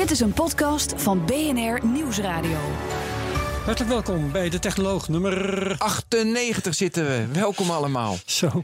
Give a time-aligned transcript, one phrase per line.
[0.00, 2.58] Dit is een podcast van BNR Nieuwsradio.
[3.64, 7.26] Hartelijk welkom bij de Technoloog nummer 98 zitten we.
[7.32, 8.16] Welkom allemaal.
[8.26, 8.62] Zo.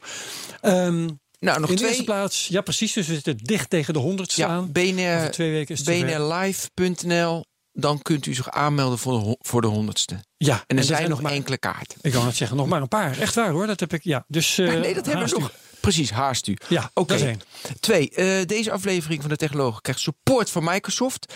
[0.60, 1.08] Ehm,
[1.38, 1.88] Nou, nog in de twee.
[1.88, 4.72] eerste plaats, ja precies, dus we zitten dicht tegen de 100 Ja, staan.
[4.72, 6.06] BNR, Over twee weken is het zover.
[6.06, 7.44] bnrlive.nl.
[7.72, 10.14] Dan kunt u zich aanmelden voor de, voor de honderdste.
[10.36, 11.98] Ja, En er zijn nog maar, enkele kaarten.
[12.00, 13.18] Ik kan het zeggen, nog maar een paar.
[13.18, 14.24] Echt waar hoor, dat heb ik, ja.
[14.28, 15.40] Dus, eh, nee, dat hebben we u.
[15.40, 15.50] nog.
[15.92, 16.56] Precies, haast u.
[16.68, 17.36] Ja, Oké.
[17.80, 21.32] Twee, eh, deze aflevering van de Technologen krijgt support van Microsoft.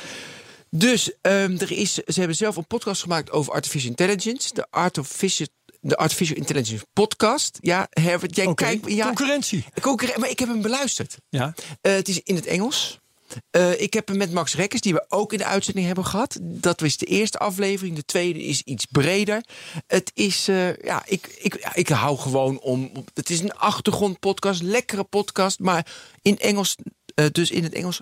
[0.70, 4.54] Dus ehm, er is, ze hebben zelf een podcast gemaakt over artificial intelligence.
[4.54, 5.46] De Artificial,
[5.80, 7.58] de artificial Intelligence Podcast.
[7.60, 8.90] Ja, Herbert, jij kijkt...
[8.92, 9.64] Ja, concurrentie.
[9.80, 11.16] concurren- maar ik heb hem beluisterd.
[11.28, 12.98] Ja, Eh, het is in het Engels.
[13.50, 16.38] Eh, ik heb hem met Max Rekkers, die we ook in de uitzending hebben gehad.
[16.40, 17.96] Dat was de eerste aflevering.
[17.96, 19.44] De tweede is iets breder.
[19.86, 22.90] Het is, eh, ja, ik, ik, ja, ik hou gewoon om.
[23.14, 25.86] Het is een achtergrondpodcast, lekkere podcast, maar
[26.22, 26.76] in Engels.
[27.14, 28.00] eh, dus in het Engels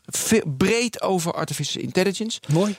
[0.56, 2.41] breed over artificial intelligence.
[2.49, 2.75] mooi.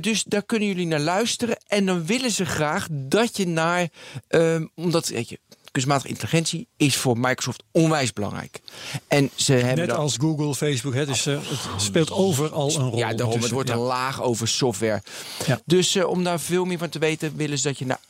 [0.00, 1.56] Dus daar kunnen jullie naar luisteren.
[1.66, 3.88] En dan willen ze graag dat je naar.
[4.28, 5.38] ehm, omdat, weet je,
[5.76, 8.60] kunstmatige intelligentie is voor Microsoft onwijs belangrijk.
[9.08, 12.98] En ze hebben Net als Google, Facebook, hè, dus eh, het speelt overal een rol.
[12.98, 15.02] ja, daarom, het wordt een laag over software.
[15.46, 15.60] Ja.
[15.64, 18.00] Dus eh, om daar veel meer van te weten, willen ze dat je naar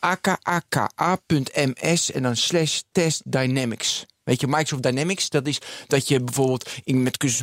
[0.49, 4.07] akaka.ms en dan slash test dynamics.
[4.23, 7.43] Weet je, Microsoft Dynamics, dat is dat je bijvoorbeeld in, met, kunst,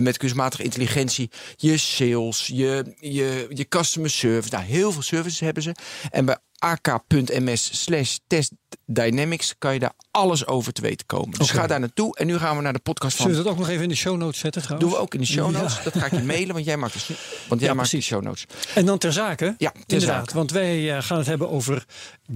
[0.00, 5.62] met kunstmatige intelligentie je sales, je, je, je customer service, nou, heel veel services hebben
[5.62, 5.74] ze.
[6.10, 8.52] En bij ak.ms slash test
[8.86, 11.38] dynamics kan je daar alles over te weten komen.
[11.38, 12.16] Dus ga daar naartoe.
[12.16, 13.88] En nu gaan we naar de podcast van Zullen we dat ook nog even in
[13.88, 14.90] de show notes zetten trouwens?
[14.90, 15.76] doen we ook in de show notes.
[15.76, 15.82] Ja.
[15.82, 17.14] Dat ga ik je mailen, want jij maakt de,
[17.48, 18.46] want jij Ja, maakt de show notes.
[18.74, 19.54] En dan ter zake.
[19.58, 20.18] Ja, ter inderdaad.
[20.24, 20.34] zake.
[20.34, 21.84] Want wij eh, gaan het hebben over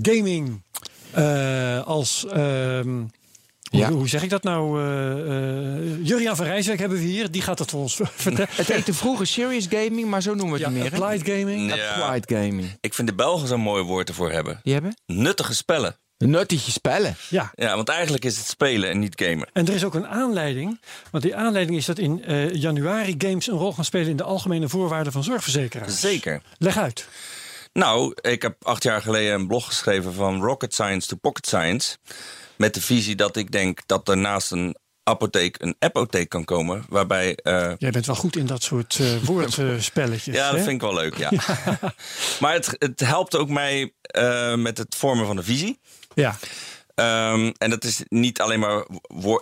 [0.03, 0.63] gaming
[1.11, 2.27] eh, als.
[2.27, 3.03] ehm,
[3.79, 3.89] Ja.
[3.89, 4.83] hoe, hoe zeg ik dat nou?
[4.83, 7.31] eh eh, Juriaan van Rijswijk hebben we hier.
[7.31, 8.49] Die gaat het voor ons vertellen.
[8.51, 10.93] Het heette vroeger serious gaming, maar zo noemen we Ja, het niet meer.
[10.93, 11.07] hè?
[11.07, 11.75] applied gaming.
[11.75, 11.93] Ja.
[11.95, 12.77] Applied gaming.
[12.81, 14.61] Ik vind de Belgen zo'n mooi woord ervoor hebben.
[14.63, 14.97] Die hebben?
[15.07, 15.97] Nuttige spellen.
[16.19, 17.17] Nuttige spellen.
[17.29, 17.53] Ja.
[17.55, 19.49] Ja, want eigenlijk is het spelen en niet gamen.
[19.53, 20.81] En er is ook een aanleiding.
[21.11, 24.23] Want die aanleiding is dat in eh, januari games een rol gaan spelen in de
[24.23, 26.01] algemene voorwaarden van zorgverzekeraars.
[26.01, 26.43] Zeker.
[26.59, 27.09] Leg uit.
[27.73, 31.97] Nou, ik heb acht jaar geleden een blog geschreven van Rocket Science to Pocket Science.
[32.63, 36.85] Met de visie dat ik denk dat er naast een apotheek een apotheek kan komen.
[36.89, 37.35] Waarbij.
[37.35, 40.35] eh, Jij bent wel goed in dat soort eh woordspelletjes.
[40.35, 40.65] ja, dat hè?
[40.65, 41.31] vind ik wel leuk, ja.
[42.41, 45.79] maar het, het helpt ook mij eh, met het vormen van een visie.
[46.15, 46.37] Ja.
[46.95, 48.87] Ehm, en dat is niet alleen maar.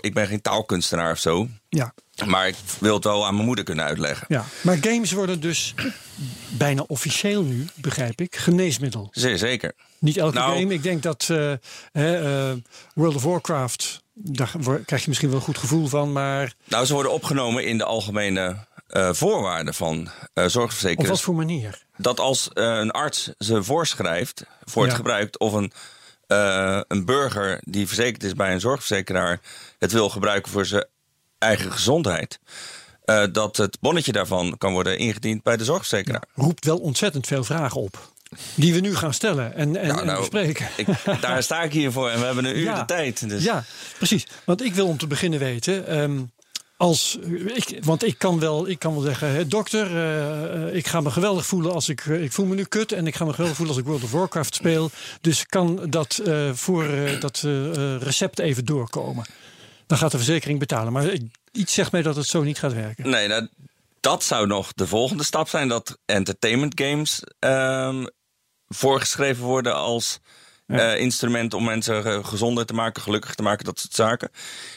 [0.01, 1.49] Ik ben geen taalkunstenaar of zo.
[1.69, 1.95] Ja.
[2.27, 4.27] Maar ik wil het wel aan mijn moeder kunnen uitleggen.
[4.29, 4.45] ja.
[4.63, 5.75] Maar games worden dus
[6.49, 9.09] bijna officieel nu, begrijp ik, geneesmiddel.
[9.11, 9.73] Zeer zeker.
[9.99, 10.73] Niet elke Nou- game.
[10.75, 11.53] Ik denk dat eh,
[12.51, 12.57] eh,
[12.95, 14.51] World of Warcraft, daar
[14.85, 17.85] krijg je misschien wel een goed gevoel van, maar Nou, ze worden opgenomen in de
[17.85, 18.57] algemene
[18.87, 20.57] eh, voorwaarden van eh
[20.97, 21.83] op wat voor manier?
[21.97, 24.97] Dat als een arts ze voorschrijft voor het Ja.
[24.97, 25.73] gebruik, of een,
[26.89, 29.41] een burger die verzekerd is bij een zorgverzekeraar
[29.79, 30.87] het wil gebruiken voor zijn
[31.41, 32.39] eigen gezondheid,
[33.05, 36.25] eh, dat het bonnetje daarvan kan worden ingediend bij de zorgverzekeraar.
[36.35, 38.09] Roept wel ontzettend veel vragen op.
[38.55, 40.69] Die we nu gaan stellen en, en, Nou, en nou, bespreken.
[40.77, 40.87] Ik,
[41.21, 42.79] daar sta ik hier voor en we hebben een uur Ja.
[42.81, 43.29] de tijd.
[43.29, 43.43] Dus.
[43.45, 43.65] Ja,
[43.97, 44.27] precies.
[44.45, 45.87] Want ik wil om te beginnen weten.
[45.87, 46.21] ehm,
[46.77, 47.19] als,
[47.55, 51.01] ik, want ik kan wel, ik kan wel zeggen, hè, dokter, eh, eh, ik ga
[51.01, 53.57] me geweldig voelen als ik, ik voel me nu kut en ik ga me geweldig
[53.57, 54.91] voelen als ik World of Warcraft speel.
[55.21, 56.21] Dus kan dat
[56.53, 56.87] voor
[57.21, 57.41] dat
[57.99, 59.25] recept even doorkomen.
[59.91, 60.93] Dan gaat de verzekering betalen.
[60.93, 61.13] Maar
[61.53, 63.11] iets zegt mij dat het zo niet gaat werken.
[63.11, 63.49] Nee, nou,
[64.01, 65.69] dat zou nog de volgende stap zijn.
[65.69, 68.05] Dat entertainment games ehm,
[68.69, 70.19] voorgeschreven worden als
[70.67, 74.31] eh, instrument om mensen eh, gezonder te maken, gelukkiger te maken, dat soort zaken.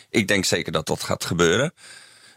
[0.09, 1.73] Ik denk zeker dat dat gaat gebeuren.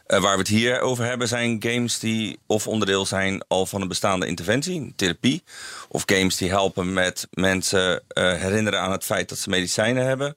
[0.07, 3.81] Eh, waar we het hier over hebben zijn games die of onderdeel zijn al van
[3.81, 5.43] een bestaande interventie, therapie.
[5.89, 10.37] Of games die helpen met mensen herinneren aan het feit dat ze medicijnen hebben.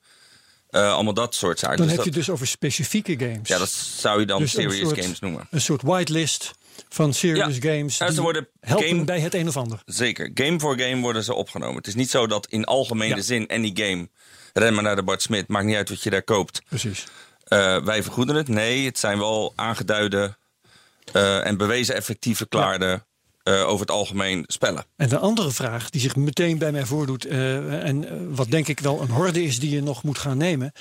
[0.69, 1.77] Eh, allemaal dat soort zaken.
[1.77, 3.48] Dan Dus heb je dus over specifieke games.
[3.48, 5.48] ja, dat zou je dan Dus serious soort- games noemen.
[5.51, 6.51] Een soort whitelist
[6.89, 7.71] van serious Ja.
[7.74, 7.98] games.
[7.98, 9.81] Ja, ze worden helpen game- bij het een of ander.
[9.86, 10.31] Zeker.
[10.33, 11.75] Game voor game worden ze opgenomen.
[11.75, 13.21] Het is niet zo dat in algemene Ja.
[13.21, 14.10] zin any game...
[14.54, 16.62] ren maar naar de Bart Smit, maakt niet uit wat je daar koopt.
[16.69, 17.04] Precies.
[17.44, 18.48] Eh, wij vergoeden het.
[18.48, 20.38] Nee, het zijn wel aangeduide
[21.13, 23.06] eh, en bewezen effectief verklaarde
[23.44, 24.86] eh, over het algemeen spellen.
[24.95, 28.68] En de andere vraag die zich meteen bij mij voordoet, eh, en eh, wat denk
[28.68, 30.71] ik wel een horde is die je nog moet gaan nemen.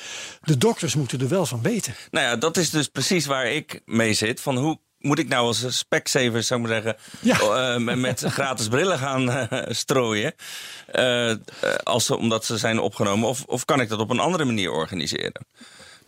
[0.41, 1.95] De dokters moeten er wel van weten.
[2.11, 4.41] Nou ja, dat is dus precies waar ik mee zit.
[4.41, 7.79] Van hoe moet ik nou als specsaver, zou ik maar zeggen, Ja.
[7.79, 10.35] met, met gratis brillen gaan strooien?
[11.83, 13.29] als ze, omdat ze zijn opgenomen.
[13.29, 15.47] Of, of kan ik dat op een andere manier organiseren?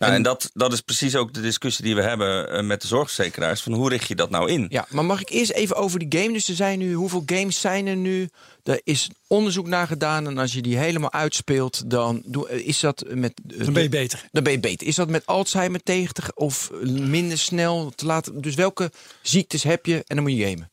[0.01, 2.87] Nou, en dat, dat is precies ook de discussie die we hebben eh, met de
[2.87, 3.61] zorgverzekeraars.
[3.61, 4.65] Van hoe richt je dat nou in?
[4.69, 6.33] Ja, maar mag ik eerst even over die game?
[6.33, 8.29] Dus er zijn nu, hoeveel games zijn er nu?
[8.63, 10.27] Er is onderzoek naar gedaan.
[10.27, 13.33] En als je die helemaal uitspeelt, dan doe, is dat met.
[13.43, 14.29] Dan ben je beter.
[14.31, 14.87] Dan ben je beter.
[14.87, 18.41] Is dat met Alzheimer tegen te, of minder snel te laten?
[18.41, 20.69] Dus welke ziektes heb je en dan moet je gamen?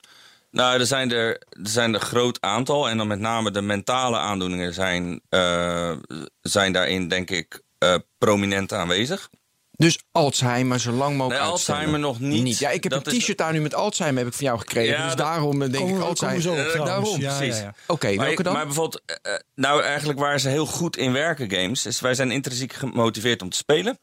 [0.50, 2.88] Nou, er zijn er, er zijn er een groot aantal.
[2.88, 5.96] En dan met name de mentale aandoeningen zijn, eh,
[6.40, 9.28] zijn daarin, denk ik, eh, prominent aanwezig.
[9.70, 11.40] Dus Alzheimer, zo lang mogelijk.
[11.42, 11.80] Nee, uitstellen.
[11.80, 12.58] Alzheimer nog niet.
[12.58, 14.58] Ja, ik heb Dat een is- t-shirt aan nu met Alzheimer heb ik van jou
[14.58, 14.92] gekregen.
[14.96, 16.50] Ja, dus dat- daarom denk ik zo Alzheimer.
[16.50, 17.20] op Eh, daarom.
[17.20, 17.56] Ja, precies.
[17.56, 17.74] ja, ja.
[17.86, 18.52] Oké, Maar, welke dan?
[18.52, 22.30] maar bijvoorbeeld, eh, nou eigenlijk waar ze heel goed in werken, games, is wij zijn
[22.30, 23.98] intrinsiek gemotiveerd om te spelen.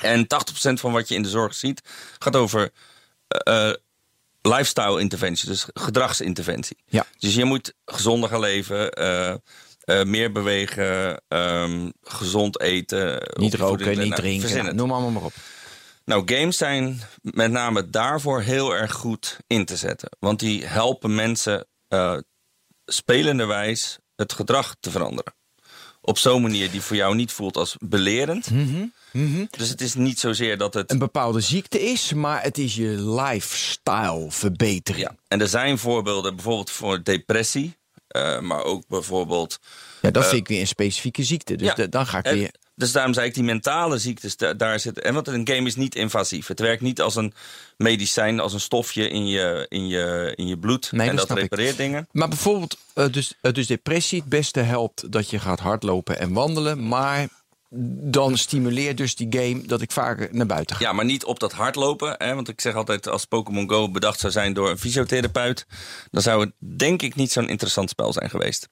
[0.00, 1.80] En 80% van wat je in de zorg ziet,
[2.18, 2.70] gaat over
[4.42, 6.76] lifestyle interventie, dus gedragsinterventie.
[6.86, 7.06] Ja.
[7.18, 9.34] Dus je moet gezonder gaan leven, eh,
[9.86, 13.22] eh, meer bewegen, ehm, gezond eten.
[13.34, 14.64] niet opgevoed roken, niet Nou, drinken.
[14.64, 15.32] Nou, noem allemaal maar op.
[16.04, 20.08] Nou, games zijn met name daarvoor heel erg goed in te zetten.
[20.18, 22.16] Want die helpen mensen eh
[22.86, 25.34] spelenderwijs het gedrag te veranderen.
[26.00, 28.48] Op zo'n manier die voor jou niet voelt als belerend.
[29.50, 30.90] Dus het is niet zozeer dat het.
[30.90, 32.88] Een bepaalde ziekte is, maar het is je
[33.22, 35.06] lifestyle verbetering.
[35.08, 37.76] Ja, en er zijn voorbeelden bijvoorbeeld voor depressie.
[38.16, 39.58] Eh, maar ook bijvoorbeeld.
[40.02, 41.56] Ja, dat vind ik weer een specifieke ziekte.
[41.56, 41.86] Dus Ja.
[41.86, 42.50] dan ga ik En- weer.
[42.74, 45.04] Dus daarom zei ik, die mentale ziektes, da- daar zitten.
[45.04, 46.46] En want een game is niet invasief.
[46.46, 47.32] Het werkt niet als een
[47.76, 50.92] medicijn, als een stofje in je, in je, in je bloed.
[50.92, 51.42] Nee, en dat dat snap ik.
[51.50, 52.08] repareert dingen.
[52.12, 56.32] Maar bijvoorbeeld, eh, dus, eh, dus depressie, het beste helpt dat je gaat hardlopen en
[56.32, 56.88] wandelen.
[56.88, 57.28] Maar
[58.10, 60.82] dan stimuleert dus die game dat ik vaker naar buiten ga.
[60.82, 62.14] Ja, maar niet op dat hardlopen.
[62.18, 62.34] Hè?
[62.34, 65.66] Want ik zeg altijd, als Pokémon Go bedacht zou zijn door een fysiotherapeut...
[66.10, 68.68] dan zou het denk ik niet zo'n interessant spel zijn geweest.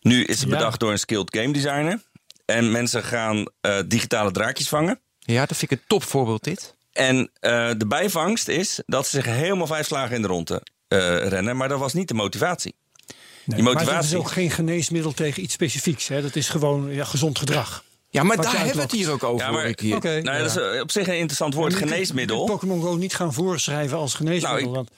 [0.00, 0.56] Nu is het Ja.
[0.56, 2.00] bedacht door een skilled game designer.
[2.44, 5.00] En mensen gaan eh, digitale draadjes vangen.
[5.18, 6.74] Ja, dat vind ik een topvoorbeeld dit.
[6.92, 10.98] En eh, de bijvangst is dat ze zich helemaal vijf slagen in de ronde eh,
[11.28, 11.56] rennen.
[11.56, 12.74] Maar dat was niet de motivatie.
[13.06, 13.16] Nee,
[13.56, 14.18] Die Maar het is motivatie.
[14.18, 16.08] ook geen geneesmiddel tegen iets specifieks.
[16.08, 16.22] Hè.
[16.22, 17.84] Dat is gewoon ja, gezond gedrag.
[18.16, 19.46] Ja, maar daar hebben we het hier ook over.
[19.46, 19.96] Ja, maar- ik hier.
[19.96, 20.20] Oké.
[20.22, 22.40] Nou, dat is eh, op zich een interessant woord, Je geneesmiddel.
[22.40, 24.60] je Pokémon Go niet gaan voorschrijven als geneesmiddel.
[24.60, 24.90] Nou, ik- want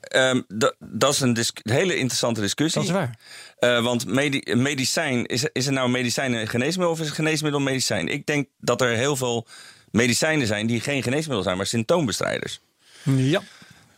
[0.00, 2.80] Ehm, dat- is een hele interessante discussie.
[2.80, 3.18] dat is waar.
[3.58, 7.60] Eh, want medi- medicijn, is, is er nou medicijn een geneesmiddel of is een geneesmiddel
[7.60, 8.08] een medicijn?
[8.08, 9.46] Ik denk dat er heel veel
[9.90, 12.60] medicijnen zijn die geen geneesmiddel zijn, maar symptoombestrijders.
[13.02, 13.40] Ja.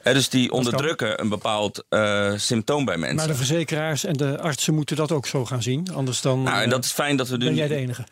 [0.02, 3.16] Dus die onderdrukken een bepaald eh, symptoom bij mensen.
[3.16, 5.86] Maar de verzekeraars en de artsen moeten dat ook zo gaan zien.
[5.94, 7.44] Anders dan nou, en dat is fijn dat we nu.
[7.44, 8.04] ben jij de enige.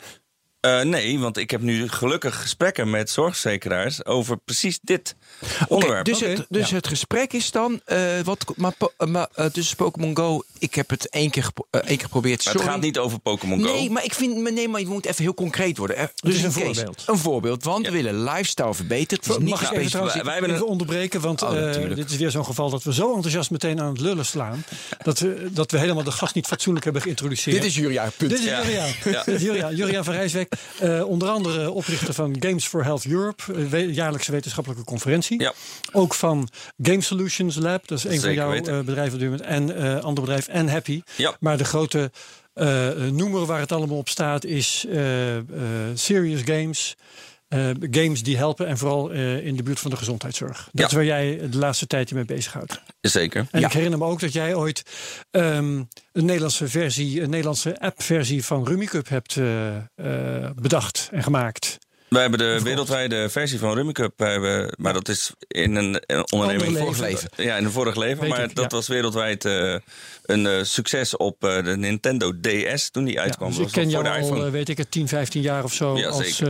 [0.60, 5.16] Eh, nee, want ik heb nu gelukkig gesprekken met zorgverzekeraars over precies dit
[5.68, 6.04] onderwerp.
[6.04, 6.74] Dus, het, dus ja.
[6.76, 8.72] het gesprek is dan, eh, wat, maar,
[9.08, 12.44] maar uh, dus Pokémon Go, ik heb het één keer, gepro- één keer geprobeerd.
[12.44, 12.66] maar Sorry.
[12.66, 13.72] het gaat niet over Pokémon Go.
[13.72, 15.96] Nee, maar ik vind, maar nee, maar je moet even heel concreet worden.
[15.96, 16.64] Er- Dus een case.
[16.74, 17.02] voorbeeld.
[17.06, 17.90] Een voorbeeld, want Ja.
[17.92, 19.24] we willen lifestyle verbeteren.
[19.24, 21.20] Het is niet Mag ik even trouwens wij- wij even een- onderbreken?
[21.20, 24.00] Want Oh, eh, dit is weer zo'n geval dat we zo enthousiast meteen aan het
[24.00, 24.64] lullen slaan.
[25.08, 27.56] Dat we, dat we helemaal de gast niet fatsoenlijk hebben geïntroduceerd.
[27.56, 28.30] Dit is Julia, punt.
[28.30, 28.62] Dit is Ja.
[28.62, 28.90] Juriaan.
[29.04, 29.24] Ja.
[29.38, 29.76] Juriaan.
[29.76, 30.52] Juriaan van Rijswijk.
[30.80, 33.42] eh, onder andere oprichter van Games for Health Europe.
[33.54, 35.40] eh, we- jaarlijkse wetenschappelijke conferentie.
[35.40, 35.52] Ja.
[35.92, 36.48] Ook van
[36.82, 37.88] Game Solutions Lab.
[37.88, 38.78] Dat is een van jouw weten.
[38.78, 39.46] eh, bedrijven op dit moment.
[39.48, 40.48] En eh ander bedrijf.
[40.48, 41.02] En Happy.
[41.16, 41.36] Ja.
[41.40, 42.10] Maar de grote
[42.54, 45.44] eh, noemer waar het allemaal op staat is eh, eh,
[45.94, 46.96] Serious Games.
[47.48, 50.56] Eh, games die helpen en vooral eh, in de buurt van de gezondheidszorg.
[50.56, 50.86] Dat Ja.
[50.86, 52.80] is waar jij de laatste tijd je mee bezighoudt.
[53.00, 53.46] Zeker.
[53.50, 53.66] En Ja.
[53.66, 54.82] ik herinner me ook dat jij ooit
[55.30, 55.76] ehm,
[56.12, 61.78] een Nederlandse versie, een Nederlandse app-versie van Rummikub hebt eh, bedacht en gemaakt.
[62.08, 66.32] Wij hebben de wereldwijde versie van Rummy Cup, hebben, maar dat is in een, een
[66.32, 67.28] onderneming vorig leven.
[67.36, 68.20] Ja, in een vorig leven.
[68.20, 68.76] Weet maar ik, dat ja.
[68.76, 69.44] was wereldwijd
[70.24, 73.48] een succes op de Nintendo DS toen die Ja, uitkwam.
[73.48, 75.72] dus Dat ik ken jou voor de al, weet ik het, 10, 15 jaar of
[75.72, 76.42] zo Ja, als.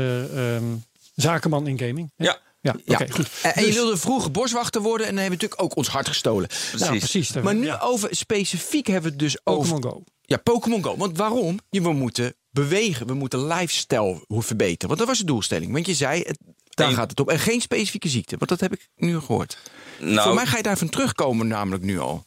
[1.22, 2.12] Zakenman in gaming.
[2.16, 2.24] hè?
[2.24, 2.38] Ja,
[2.84, 3.28] Ja, goed.
[3.42, 6.08] En, je Dus- wilde vroeger boswachter worden en dan hebben we natuurlijk ook ons hart
[6.08, 6.46] gestolen.
[6.48, 6.80] precies.
[6.80, 7.28] Nou, precies.
[7.28, 7.78] daar- Maar nu ja.
[7.82, 10.04] over specifiek hebben we het dus over Pokémon Go.
[10.22, 10.96] Ja, Pokémon Go.
[10.96, 11.58] Want waarom?
[11.70, 13.06] Je, we moeten bewegen.
[13.06, 14.86] We moeten lifestyle verbeteren.
[14.88, 15.72] Want dat was de doelstelling.
[15.72, 17.28] Want je zei, het, daar En- gaat het op.
[17.30, 18.36] En geen specifieke ziekte.
[18.36, 19.58] Want dat heb ik nu gehoord.
[19.98, 22.24] Nou, Voor mij ga je daarvan terugkomen namelijk nu al.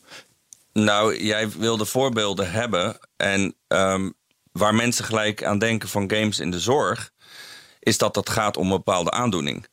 [0.74, 3.00] Nou, jij wilde voorbeelden hebben.
[3.17, 4.10] En ehm,
[4.51, 7.12] waar mensen gelijk aan denken van games in de zorg,
[7.83, 9.67] is dat dat gaat om een bepaalde aandoening.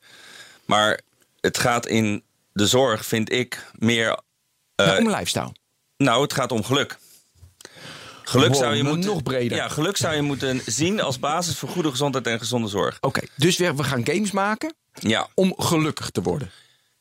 [0.65, 0.99] Maar
[1.41, 2.23] het gaat in
[2.53, 4.19] de zorg, vind ik, meer.
[4.75, 5.51] eh, Ja, om lifestyle.
[5.97, 6.97] Nou, het gaat om geluk.
[8.23, 9.57] Geluk Wow, zou je moeten, nog breder.
[9.57, 12.97] Ja, geluk zou je moeten zien als basis voor goede gezondheid en gezonde zorg.
[13.01, 16.51] Oké, dus we, we gaan games maken Ja, om gelukkig te worden.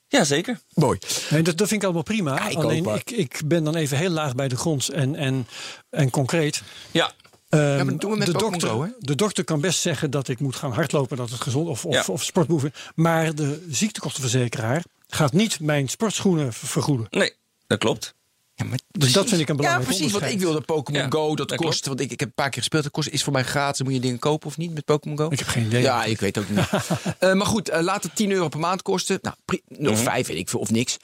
[0.08, 0.60] ja zeker.
[0.74, 0.98] Mooi.
[1.30, 2.34] Nee, dat, dat vind ik allemaal prima.
[2.34, 5.46] Ja, ik Alleen ik, ik ben dan even heel laag bij de grond en, en,
[5.90, 6.62] en concreet.
[6.90, 7.12] Ja,
[7.48, 8.88] Ehm, maar dat doen we met de, dokter, hè?
[8.98, 11.94] de dokter kan best zeggen dat ik moet gaan hardlopen, dat het gezond of, of,
[11.94, 12.12] Ja.
[12.12, 12.72] of sportbehoeven.
[12.94, 17.06] Maar de ziektekostenverzekeraar gaat niet mijn sportschoenen ver- vergoeden.
[17.10, 17.32] nee,
[17.66, 18.14] dat klopt.
[18.54, 20.12] Ja, maar Dus dat vind ik een Ja, belangrijk precies.
[20.12, 21.68] Want ik wilde Pokémon Ja, Go, dat, dat kost.
[21.70, 21.86] klopt.
[21.86, 22.82] Want ik, ik heb een paar keer gespeeld.
[22.82, 23.82] Dat kost, is voor mij gratis.
[23.82, 25.28] Moet je dingen kopen of niet met Pokémon Go?
[25.30, 25.82] Ik heb geen idee.
[25.82, 26.58] Ja, ik weet ook niet.
[27.18, 29.18] Eh, maar goed, eh, laat het 10 euro per maand kosten.
[29.22, 29.36] Nou,
[29.68, 29.88] Mhm.
[29.88, 30.96] of 5 weet ik veel, of niks.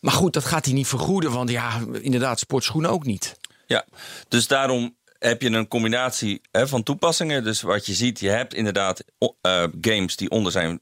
[0.00, 1.30] Maar goed, dat gaat hij niet vergoeden.
[1.32, 3.36] Want ja, inderdaad, sportschoenen ook niet.
[3.66, 3.84] Ja,
[4.28, 7.44] dus daarom heb je een combinatie hè, van toepassingen.
[7.44, 9.04] Dus wat je ziet, je hebt inderdaad
[9.40, 10.80] eh, games die onder zijn,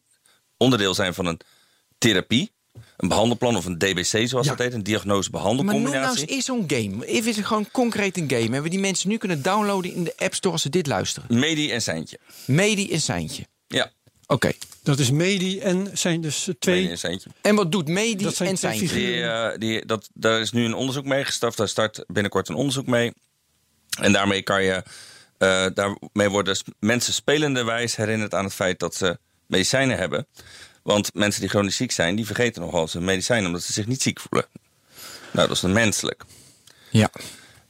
[0.57, 1.41] onderdeel zijn van een
[1.99, 2.55] therapie.
[2.97, 4.55] Een behandelplan of een DBC zoals Ja.
[4.55, 4.59] dat heet.
[4.59, 6.21] Een Maar noem nou diagnose-behandelcombinatie.
[6.27, 7.07] eens eens zo'n game.
[7.07, 8.43] Even is het gewoon concreet een game.
[8.43, 11.39] Hebben we die mensen nu kunnen downloaden in de App Store als ze dit luisteren?
[11.39, 12.19] Medi en Seintje.
[12.47, 13.47] Medi en Seintje.
[13.67, 13.91] Ja,
[14.27, 14.53] Oké.
[14.83, 16.89] Dat is Medi en zijn dus Medi twee.
[16.89, 17.31] en Seintje.
[17.41, 18.89] En wat doet Medi Dat zijn en Seintje?
[18.89, 21.57] Die, eh, die, dat, daar is nu een onderzoek mee gestart.
[21.57, 23.13] Daar start binnenkort een onderzoek mee.
[24.01, 24.83] En daarmee kan je.
[25.39, 30.27] eh, daarmee worden mensen spelenderwijs herinnerd aan het feit dat ze medicijnen hebben.
[30.83, 34.03] Want mensen die chronisch ziek zijn, die vergeten nogal ze medicijnen omdat ze zich niet
[34.03, 34.49] ziek voelen.
[35.33, 36.25] Nou, dat is dan menselijk.
[36.91, 37.11] Ja.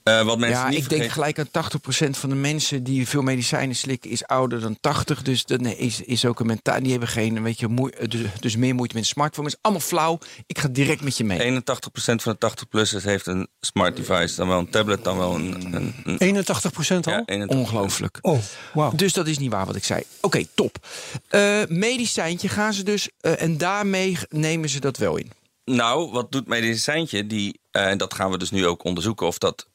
[0.06, 3.22] Eh, wat mensen Ja, niet ik denk gelijk aan 80% van de mensen die veel
[3.22, 5.22] medicijnen slikken is ouder dan 80.
[5.22, 6.80] Dus dat nee, is, is ook een mentaal.
[6.82, 9.46] Die hebben geen, weet je, moe, dus, dus meer moeite met een smartphone.
[9.46, 10.18] Het is allemaal flauw.
[10.46, 11.62] Ik ga direct met je mee.
[11.62, 14.36] 81% van de 80-plussers heeft een smart device.
[14.36, 15.74] Dan wel een tablet, dan wel een.
[15.74, 17.22] een, een 81 procent al?
[17.26, 17.46] ja, 81%.
[17.46, 18.18] Ongelooflijk.
[18.20, 18.38] Oh,
[18.74, 18.92] wauw.
[18.94, 20.02] Dus dat is niet waar wat ik zei.
[20.20, 20.86] Oké, top.
[21.28, 23.08] Eh medicijntje gaan ze dus.
[23.20, 25.30] eh, en daarmee nemen ze dat wel in.
[25.64, 27.26] Nou, wat doet medicijntje?
[27.26, 29.66] Die, eh, en dat gaan we dus nu ook onderzoeken of dat,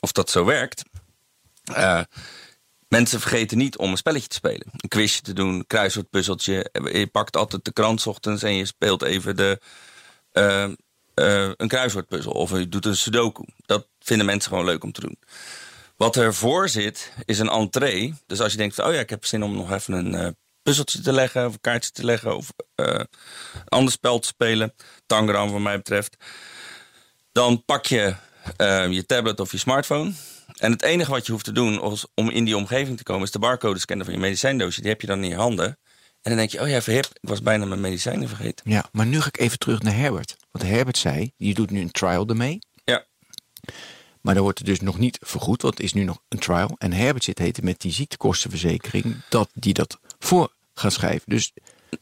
[0.00, 0.82] of dat zo werkt.
[1.64, 2.00] Eh,
[2.88, 4.66] mensen vergeten niet om een spelletje te spelen.
[4.72, 6.70] Een quizje te doen, een kruiswoordpuzzeltje.
[6.92, 9.60] Je pakt altijd de krant ochtends en je speelt even de,
[10.32, 10.64] eh,
[11.14, 12.32] eh, een kruiswoordpuzzel.
[12.32, 13.44] Of je doet een sudoku.
[13.66, 15.18] Dat vinden mensen gewoon leuk om te doen.
[15.96, 18.14] Wat ervoor zit, is een entree.
[18.26, 20.28] Dus als je denkt, oh ja, ik heb zin om nog even een eh,
[20.62, 21.46] puzzeltje te leggen...
[21.46, 23.08] of een kaartje te leggen of een
[23.68, 24.74] ander spel te spelen...
[25.06, 26.16] Tangram wat mij betreft...
[27.32, 28.14] dan pak je
[28.56, 30.12] eh, je tablet of je smartphone...
[30.58, 33.22] en het enige wat je hoeft te doen als- om in die omgeving te komen...
[33.22, 34.80] is de barcode scannen van je medicijndoosje.
[34.80, 35.66] Die heb je dan in je handen.
[35.66, 38.70] En dan denk je, oh ja, verhip, ik was bijna mijn medicijnen vergeten.
[38.70, 40.36] Ja, maar nu ga ik even terug naar Herbert.
[40.50, 42.58] Want Herbert zei, je doet nu een trial ermee.
[42.84, 43.04] Ja,
[44.20, 46.74] Maar dan wordt het dus nog niet vergoed, want het is nu nog een trial.
[46.78, 51.22] En Herbert zit heten met die ziektekostenverzekering dat die dat voor gaat schrijven.
[51.26, 51.52] Dus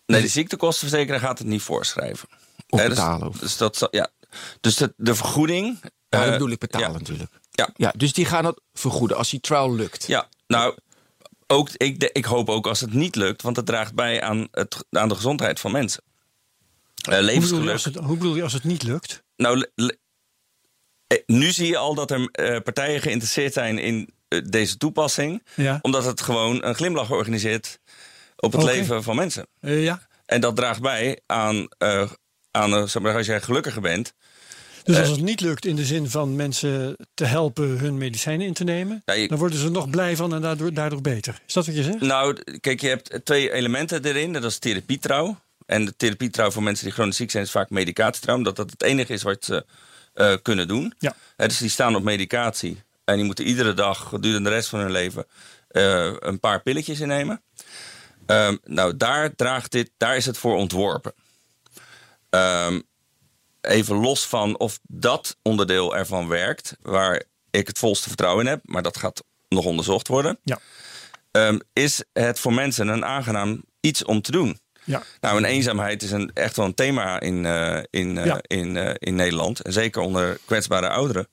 [0.07, 2.29] nee, de ziektekostenverzekeraar gaat het niet voorschrijven.
[2.69, 4.09] Of dus- betalen, of- Dus, dat, ja.
[4.61, 5.79] Dus de, de vergoeding...
[5.83, 6.99] ja, dat eh, bedoel ik betalen ja.
[6.99, 7.31] natuurlijk.
[7.51, 7.71] Ja.
[7.77, 10.07] Ja, dus die gaan dat vergoeden als die trial lukt.
[10.07, 10.77] Ja, nou,
[11.47, 14.85] ook, ik, ik hoop ook als het niet lukt, want het draagt bij aan, het,
[14.91, 16.03] aan de gezondheid van mensen.
[17.09, 19.23] Eh, Hoe bedoel, je als het, hoe bedoel je als het niet lukt?
[19.37, 19.97] Nou, le-
[21.07, 22.31] eh, nu zie je al dat er
[22.63, 24.11] partijen geïnteresseerd zijn in
[24.49, 25.79] deze toepassing, Ja.
[25.83, 27.79] omdat het gewoon een glimlach organiseert
[28.37, 29.47] op het leven van mensen.
[29.61, 30.09] Ja.
[30.27, 31.69] En dat draagt bij aan,
[32.50, 34.12] aan eh, zeg maar, als jij gelukkiger bent.
[34.83, 35.00] Dus Eh.
[35.00, 38.64] als het niet lukt in de zin van mensen te helpen hun medicijnen in te
[38.64, 41.40] nemen, Ja, je- dan worden ze nog blij van en daardoor, daardoor beter.
[41.47, 42.00] Is dat wat je zegt?
[42.00, 44.33] Nou, kijk, je hebt twee elementen erin.
[44.33, 45.38] Dat is therapietrouw.
[45.66, 48.37] En de therapietrouw voor mensen die chronisch ziek zijn is vaak medicatietrouw.
[48.37, 49.64] Omdat dat het enige is wat ze
[50.14, 50.95] eh, kunnen doen.
[50.99, 51.14] Ja.
[51.37, 52.83] Dus die staan op medicatie.
[53.04, 55.26] En die moeten iedere dag gedurende de rest van hun leven
[56.19, 57.42] een paar pilletjes innemen.
[58.26, 61.12] Ehm, nou, daar, draagt dit, daar is het voor ontworpen.
[62.31, 62.81] Ehm,
[63.61, 68.61] even los van of dat onderdeel ervan werkt, waar ik het volste vertrouwen in heb,
[68.65, 70.59] maar dat gaat nog onderzocht worden Ja.
[71.31, 74.59] ehm, is het voor mensen een aangenaam iets om te doen.
[74.85, 75.03] Ja.
[75.21, 78.39] Nou, en eenzaamheid is een, echt wel een thema in, eh, in, eh, Ja.
[78.43, 79.61] in, eh, in Nederland.
[79.61, 81.29] En zeker onder kwetsbare ouderen.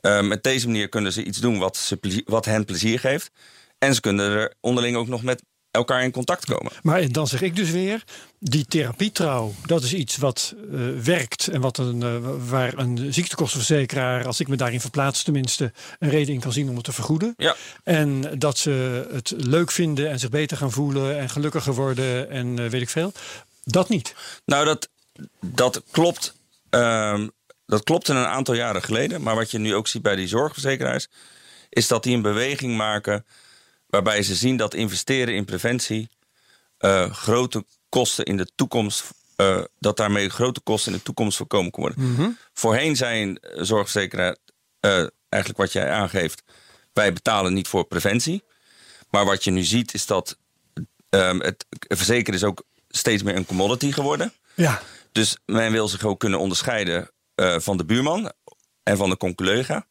[0.00, 3.30] Ehm, met deze manier kunnen ze iets doen wat, ze wat hen plezier geeft.
[3.78, 5.42] En ze kunnen er onderling ook nog met
[5.76, 6.72] elkaar in contact komen.
[6.82, 8.04] Maar dan zeg ik dus weer,
[8.38, 12.16] die therapietrouw, dat is iets wat eh, werkt en wat een, eh,
[12.48, 16.74] waar een ziektekostenverzekeraar, als ik me daarin verplaats tenminste, een reden in kan zien om
[16.74, 17.34] het te vergoeden.
[17.36, 17.56] Ja.
[17.84, 22.58] En dat ze het leuk vinden en zich beter gaan voelen en gelukkiger worden en
[22.58, 23.12] eh, weet ik veel.
[23.64, 24.14] Dat niet.
[24.44, 24.88] Nou, dat,
[25.40, 26.34] dat klopt.
[26.70, 27.28] ehm,
[27.66, 29.22] dat klopte een aantal jaren geleden.
[29.22, 31.08] Maar wat je nu ook ziet bij die zorgverzekeraars,
[31.68, 33.24] is dat die een beweging maken
[33.96, 36.08] waarbij ze zien dat investeren in preventie
[36.78, 39.04] eh, grote kosten in de toekomst
[39.36, 42.38] eh, dat daarmee grote kosten in de toekomst voorkomen kunnen worden.
[42.52, 44.36] Voorheen zijn eh, zorgverzekeraar
[45.28, 46.42] eigenlijk wat jij aangeeft,
[46.92, 48.44] wij betalen niet voor preventie.
[49.10, 50.36] Maar wat je nu ziet is dat
[51.08, 54.32] ehm, het verzekeren is ook steeds meer een commodity geworden.
[54.54, 58.32] Ja, Dus men wil zich ook kunnen onderscheiden van de buurman
[58.82, 59.86] en van de conculega.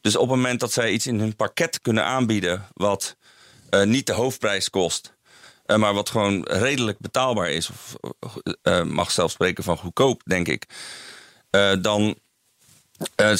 [0.00, 3.16] Dus op het moment dat zij iets in hun pakket kunnen aanbieden wat
[3.82, 5.14] niet de hoofdprijs kost,
[5.66, 7.94] eh, maar wat gewoon redelijk betaalbaar is, of
[8.62, 10.66] eh, mag zelfs spreken van goedkoop, denk ik,
[11.50, 12.18] eh, dan
[13.14, 13.34] eh,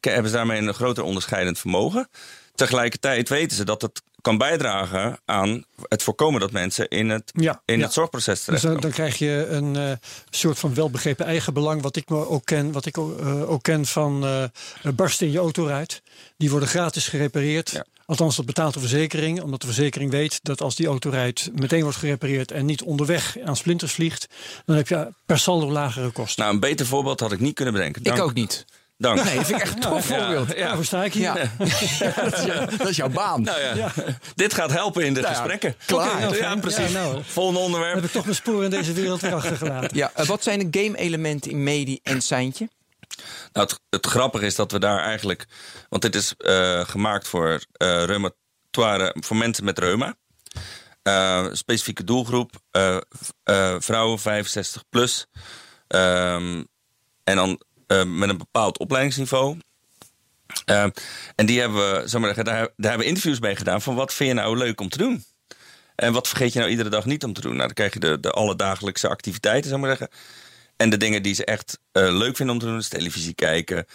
[0.00, 2.08] hebben ze daarmee een groter onderscheidend vermogen.
[2.54, 7.62] Tegelijkertijd weten ze dat het kan bijdragen aan het voorkomen dat mensen in het, Ja,
[7.64, 7.84] in ja.
[7.84, 8.80] het zorgproces dus dan, terechtkomen.
[8.80, 9.92] dan krijg je een eh,
[10.30, 13.86] soort van welbegrepen eigenbelang, wat ik me ook ken, wat ik ook, eh, ook ken
[13.86, 16.02] van eh barsten in je autoruit.
[16.36, 17.70] Die worden gratis gerepareerd.
[17.70, 17.84] Ja.
[18.06, 21.96] Althans, dat betaalt de verzekering, omdat de verzekering weet dat als die autoruit meteen wordt
[21.96, 24.26] gerepareerd en niet onderweg aan splinters vliegt,
[24.64, 26.42] dan heb je per saldo lagere kosten.
[26.42, 28.02] Nou, een beter voorbeeld had ik niet kunnen bedenken.
[28.02, 28.16] Dank.
[28.16, 28.64] Ik ook niet.
[28.98, 29.24] Dank.
[29.24, 30.56] Nee, dat vind ik echt een tof Ja, voorbeeld.
[30.56, 30.66] ja.
[30.66, 31.22] Daarvoor sta ik hier.
[31.22, 31.34] Ja.
[31.58, 33.42] dat, is, jou- dat is jouw baan.
[33.42, 33.92] Nou ja,
[34.34, 35.74] dit gaat helpen in de Nou ja, gesprekken.
[35.86, 36.20] klaar.
[36.20, 36.92] Nou, ja, precies.
[36.92, 37.94] Ja, nou, Volgende onderwerp.
[37.94, 39.96] heb ik toch mijn sporen in deze wereld weer achtergelaten.
[39.96, 42.68] Ja, eh, wat zijn de game-elementen in Medi en Seintje?
[43.52, 45.46] Nou, het, grappige is dat we daar eigenlijk...
[45.88, 50.16] Want dit is eh, gemaakt voor reumatoire, voor mensen met reuma.
[51.02, 52.50] Eh, specifieke doelgroep.
[53.78, 55.26] vrouwen 65 plus.
[55.88, 56.64] Ehm,
[57.24, 57.60] en dan
[58.06, 59.58] met een bepaald opleidingsniveau.
[60.64, 60.90] Ehm,
[61.34, 63.82] en die hebben we, zeg maar, daar, hebben we interviews mee gedaan...
[63.82, 65.24] van wat vind je nou leuk om te doen?
[65.94, 67.54] En wat vergeet je nou iedere dag niet om te doen?
[67.54, 70.08] Nou, dan krijg je de, de alledagelijkse activiteiten, ik maar zeggen.
[70.76, 73.86] En de dingen die ze echt eh, leuk vinden om te doen, is televisie kijken,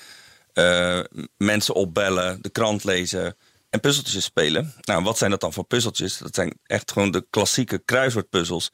[0.54, 1.00] eh,
[1.38, 3.38] mensen opbellen, de krant lezen
[3.70, 4.74] en puzzeltjes spelen.
[4.82, 6.18] Nou, wat zijn dat dan voor puzzeltjes?
[6.18, 8.72] Dat zijn echt gewoon de klassieke kruiswoordpuzzels.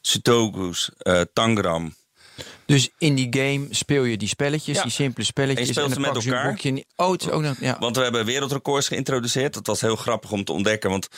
[0.00, 1.94] Sudoku's, eh Tangram.
[2.66, 4.82] Dus in die game speel je die spelletjes, Ja.
[4.82, 5.60] die simpele spelletjes.
[5.60, 6.50] En je speelt dan met ze een elkaar.
[6.50, 7.56] boekje in- Oh, het is ook nog...
[7.60, 7.76] Ja.
[7.78, 9.54] Want we hebben wereldrecords geïntroduceerd.
[9.54, 10.90] Dat was heel grappig om te ontdekken.
[10.90, 11.08] Want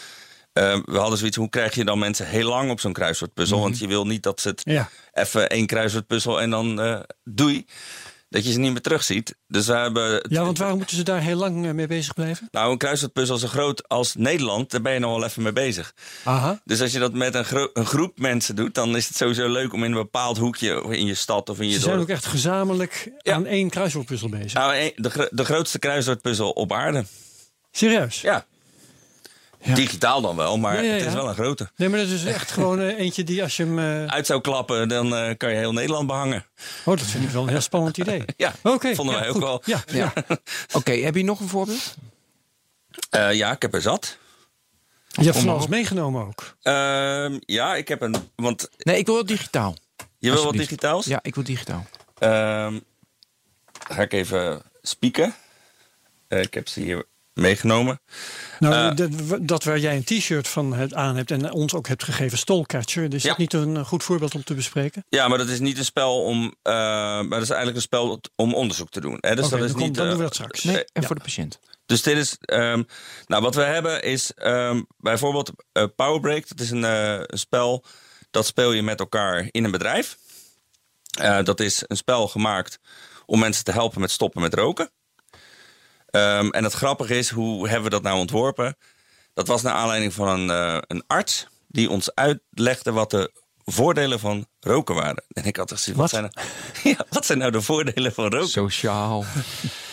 [0.58, 3.60] eh, we hadden zoiets, hoe krijg je dan mensen heel lang op zo'n kruiswoordpuzzel?
[3.60, 4.88] Want je wil niet dat ze het Ja.
[5.12, 7.66] even één kruiswoordpuzzel en dan eh, doei.
[8.30, 9.34] Dat je ze niet meer terugziet.
[9.46, 10.24] Dus we hebben...
[10.28, 12.48] Ja, want waarom moeten ze daar heel lang eh, mee bezig blijven?
[12.50, 15.94] Nou, een kruiswoordpuzzel zo groot als Nederland, daar ben je nog wel even mee bezig.
[16.24, 16.60] Aha.
[16.64, 19.48] Dus als je dat met een, gro- een groep mensen doet, dan is het sowieso
[19.48, 21.90] leuk om in een bepaald hoekje in je stad of in je Ze dorp.
[21.90, 23.34] zijn ook echt gezamenlijk Ja.
[23.34, 24.52] aan één kruiswoordpuzzel bezig.
[24.52, 27.04] Nou, de, gro- de grootste kruiswoordpuzzel op aarde.
[27.70, 28.20] Serieus?
[28.20, 28.46] Ja.
[29.74, 31.70] Digitaal dan wel, maar Ja, ja, het is wel een grote.
[31.76, 33.78] Nee, maar dat is echt gewoon eh, eentje die als je hem...
[33.78, 36.44] eh, Uit zou klappen, dan eh, kan je heel Nederland behangen.
[36.84, 38.24] Oh, dat vind ik wel een heel spannend idee.
[38.36, 38.94] Ja, Oké.
[38.94, 39.44] vonden ja, wij ook goed.
[39.44, 39.62] wel.
[39.64, 40.12] Ja, Ja.
[40.72, 41.94] Oké, heb je nog een voorbeeld?
[43.10, 44.18] Eh, ja, ik heb er zat.
[45.08, 46.56] Je hebt van alles meegenomen ook.
[46.62, 48.14] Ehm, ja, ik heb een.
[48.36, 49.76] Want Nee, ik wil het digitaal.
[50.18, 51.06] je wil wat digitaals?
[51.06, 51.86] Ja, ik wil digitaal.
[52.18, 52.78] Ehm,
[53.88, 55.34] ga ik even spieken.
[56.28, 57.06] Eh, ik heb ze hier
[57.38, 58.00] meegenomen.
[58.58, 58.96] Nou, Eh.
[58.96, 62.38] dat- dat waar jij een t-shirt van het aan hebt en ons ook hebt gegeven,
[62.38, 63.14] Stolcatcher.
[63.14, 63.28] Is Ja.
[63.28, 65.04] dat niet een goed voorbeeld om te bespreken?
[65.08, 66.54] Ja, maar dat is niet een spel om.
[66.62, 69.16] eh, maar dat is eigenlijk een spel om onderzoek te doen.
[69.20, 69.34] Hè?
[69.34, 69.94] Dus Oké, dat is dan kom- niet.
[69.96, 70.62] dan eh, doen we dat straks.
[70.64, 71.06] Nee, en ja.
[71.06, 71.58] voor de patiënt.
[71.86, 72.36] Dus dit is.
[72.40, 72.82] ehm,
[73.26, 76.48] nou, wat we hebben is ehm, bijvoorbeeld eh, Powerbreak.
[76.48, 77.84] Dat is een, eh, spel
[78.30, 80.16] dat speel je met elkaar in een bedrijf.
[81.20, 82.78] Eh, dat is een spel gemaakt
[83.26, 84.90] om mensen te helpen met stoppen met roken.
[86.10, 88.76] Ehm, en het grappige is, hoe hebben we dat nou ontworpen?
[89.34, 93.30] Dat was naar aanleiding van een, eh, een arts die ons uitlegde wat de
[93.64, 95.24] voordelen van roken waren.
[95.32, 96.20] En ik had gezegd, wat, Wat?
[96.20, 96.46] zijn, nou,
[96.98, 98.48] ja, wat zijn nou de voordelen van roken?
[98.48, 99.24] Sociaal.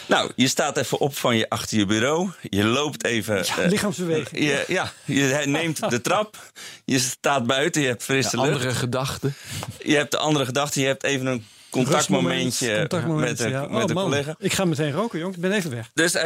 [0.08, 2.30] Nou, je staat even op van je achter je bureau.
[2.41, 3.45] Je loopt even.
[3.45, 4.43] eh, Lichaamsbeweging.
[4.43, 6.51] je, ja, je neemt de trap.
[6.84, 8.49] Je staat buiten, je hebt frisse lucht.
[8.51, 9.36] Andere gedachten.
[9.84, 10.82] Je hebt de andere gedachten.
[10.82, 11.45] Je hebt even een
[11.83, 13.67] contactmomentje Contactmoment, met een, ja.
[13.67, 14.03] met Oh, man.
[14.03, 14.35] collega.
[14.39, 15.35] Ik ga meteen roken, jong.
[15.35, 15.89] Ik ben even weg.
[15.93, 16.25] Dus eh,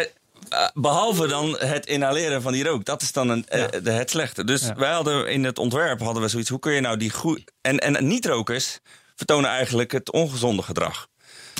[0.49, 4.09] eh, behalve dan het inhaleren van die rook, dat is dan een, eh, de, het
[4.09, 4.43] slechte.
[4.43, 4.75] Dus Ja.
[4.75, 6.49] wij hadden in het ontwerp hadden we zoiets.
[6.49, 7.41] Hoe kun je nou die goede.
[7.62, 8.79] En, en niet-rokers
[9.15, 11.07] vertonen eigenlijk het ongezonde gedrag.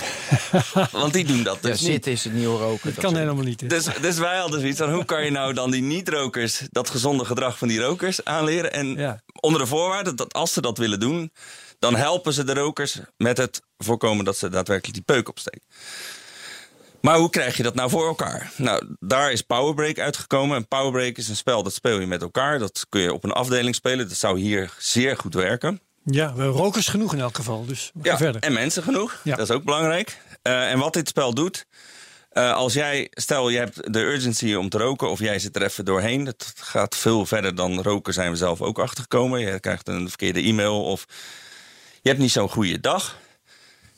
[0.91, 1.89] Want die doen dat dus niet.
[1.91, 2.93] zitten is het nieuwe roken.
[2.93, 3.69] Dat kan helemaal niet.
[3.69, 6.62] Dus, dus wij hadden zoiets van, hoe kan je nou dan die niet-rokers...
[6.71, 8.73] dat gezonde gedrag van die rokers aanleren?
[8.73, 9.21] En Ja.
[9.39, 11.32] onder de voorwaarde dat als ze dat willen doen...
[11.80, 15.62] dan helpen ze de rokers met het voorkomen dat ze daadwerkelijk die peuk opsteken.
[17.02, 18.52] Maar hoe krijg je dat nou voor elkaar?
[18.56, 20.58] Nou, daar is Powerbreak uitgekomen.
[20.58, 22.60] En Powerbreak is een spel dat speel je met elkaar.
[22.60, 24.08] Dat kun je op een afdeling spelen.
[24.08, 25.80] Dat zou hier zeer goed werken.
[26.04, 27.65] Ja, we hebben rokers genoeg in elk geval.
[27.65, 28.42] Dus we gaan Ja, verder.
[28.42, 29.20] en mensen genoeg.
[29.24, 29.36] Ja.
[29.36, 30.18] Dat is ook belangrijk.
[30.42, 31.65] Eh, en wat dit spel doet.
[32.30, 35.62] eh, als jij, stel je hebt de urgency om te roken, of jij zit er
[35.63, 36.24] even doorheen.
[36.24, 39.39] Dat gaat veel verder dan roken, zijn we zelf ook achtergekomen.
[39.39, 41.06] Je krijgt een verkeerde e-mail of
[42.10, 43.17] hebt niet zo'n goede dag.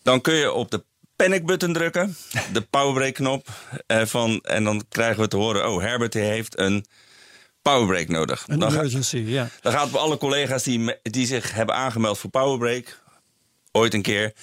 [0.02, 0.84] Dan kun je op de
[1.15, 2.15] panic button drukken,
[2.54, 3.47] de powerbreak knop.
[3.88, 6.86] eh, van, en dan krijgen we te horen, oh Herbert heeft een
[7.62, 8.43] powerbreak nodig.
[8.47, 9.50] Een Dan, emergency, ja.
[9.62, 13.00] dan gaat bij alle collega's die, die zich hebben aangemeld voor powerbreak,
[13.71, 14.34] ooit een keer.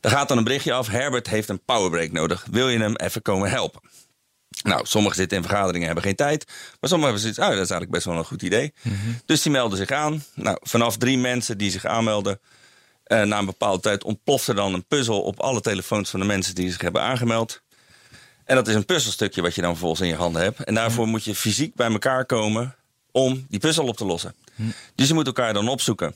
[0.00, 2.46] Dan gaat dan een berichtje af, Herbert heeft een powerbreak nodig.
[2.50, 3.80] Wil je hem even komen helpen?
[4.62, 6.44] Nou, sommigen zitten in vergaderingen hebben geen tijd.
[6.80, 8.72] Maar sommigen hebben zoiets, oh, dat is eigenlijk best wel een goed idee.
[9.26, 10.24] Dus die melden zich aan.
[10.34, 12.40] Nou, vanaf drie mensen die zich aanmelden...
[13.08, 15.20] eh, na een bepaalde tijd ontploft er dan een puzzel...
[15.20, 17.60] op alle telefoons van de mensen die zich hebben aangemeld.
[18.44, 20.64] En dat is een puzzelstukje wat je dan vervolgens in je handen hebt.
[20.64, 22.74] En daarvoor moet je fysiek bij elkaar komen...
[23.12, 24.34] om die puzzel op te lossen.
[24.94, 26.14] Dus je moet elkaar dan opzoeken.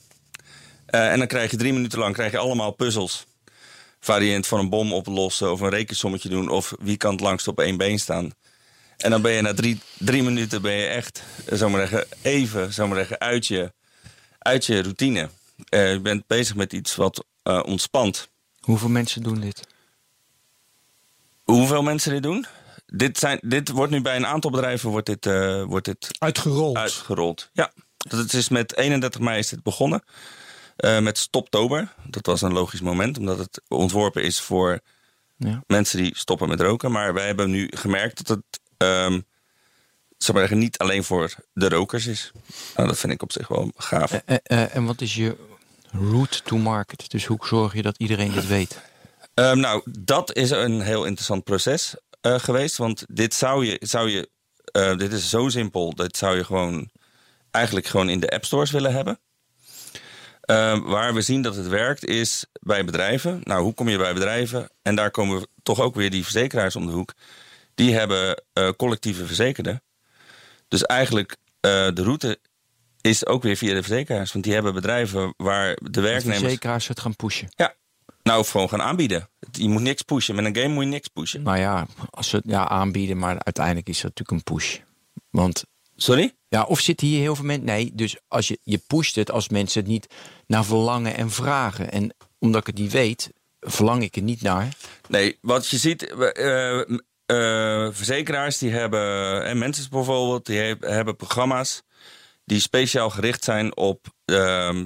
[0.86, 3.26] Eh, en dan krijg je drie minuten lang krijg je allemaal puzzels
[4.00, 7.60] variant van een bom oplossen of een rekensommetje doen of wie kan het langst op
[7.60, 8.32] één been staan.
[8.96, 12.06] En dan ben je na drie, drie minuten ben je echt, eh, zou maar zeggen,
[12.22, 13.72] even zou maar zeggen, uit, je,
[14.38, 15.28] uit je routine.
[15.68, 18.28] Eh, je bent bezig met iets wat eh, ontspant.
[18.60, 19.66] Hoeveel mensen doen dit?
[21.42, 22.46] Hoeveel mensen dit doen?
[22.86, 26.76] Dit, zijn, dit wordt nu bij een aantal bedrijven wordt dit, eh, wordt dit Uitgerold.
[26.76, 27.50] uitgerold.
[27.52, 30.02] Ja, dat het is met 31 mei is dit begonnen.
[30.76, 31.94] Eh, met Stoptober.
[32.06, 34.80] Dat was een logisch moment, omdat het ontworpen is voor
[35.36, 35.62] Ja.
[35.66, 36.90] mensen die stoppen met roken.
[36.92, 39.20] Maar wij hebben nu gemerkt dat het ehm,
[40.18, 42.32] zou maar niet alleen voor de rokers is.
[42.76, 44.12] Nou, dat vind ik op zich wel gaaf.
[44.12, 45.36] Eh, eh, en wat is je
[45.92, 47.10] route to market?
[47.10, 48.80] Dus hoe zorg je dat iedereen dit weet?
[49.34, 52.76] Ehm, nou, dat is een heel interessant proces eh, geweest.
[52.76, 54.30] Want dit zou je, zou je
[54.64, 55.94] eh, dit is zo simpel.
[55.94, 56.90] Dit zou je gewoon
[57.50, 59.20] eigenlijk gewoon in de app stores willen hebben.
[60.40, 63.40] Ehm, waar we zien dat het werkt is bij bedrijven.
[63.44, 64.68] Nou, hoe kom je bij bedrijven?
[64.82, 67.12] En daar komen toch ook weer die verzekeraars om de hoek.
[67.74, 69.82] Die hebben eh, collectieve verzekerden.
[70.68, 72.38] Dus eigenlijk de route
[73.02, 74.32] is ook weer via de verzekeraars.
[74.32, 76.40] Want die hebben bedrijven waar de werknemers...
[76.40, 77.48] verzekeraars het gaan pushen.
[77.56, 77.74] Ja,
[78.22, 79.28] nou, of gewoon gaan aanbieden.
[79.50, 80.34] Je moet niks pushen.
[80.34, 81.42] Met een game moet je niks pushen.
[81.42, 84.78] Nou ja, als ze het ja, aanbieden, maar uiteindelijk is dat natuurlijk een push.
[85.30, 85.64] Want
[85.96, 86.34] Sorry?
[86.48, 87.64] ja, of zitten hier heel veel mensen.
[87.64, 90.06] Nee, dus als je, je pusht het als mensen het niet
[90.46, 91.92] naar verlangen en vragen.
[91.92, 94.68] En omdat ik het niet weet, verlang ik er niet naar.
[95.08, 96.80] Nee, wat je ziet, uh,
[97.26, 101.82] uh, verzekeraars die hebben, en mensen bijvoorbeeld, die he hebben programma's
[102.52, 104.06] die speciaal gericht zijn op.
[104.24, 104.82] Uh,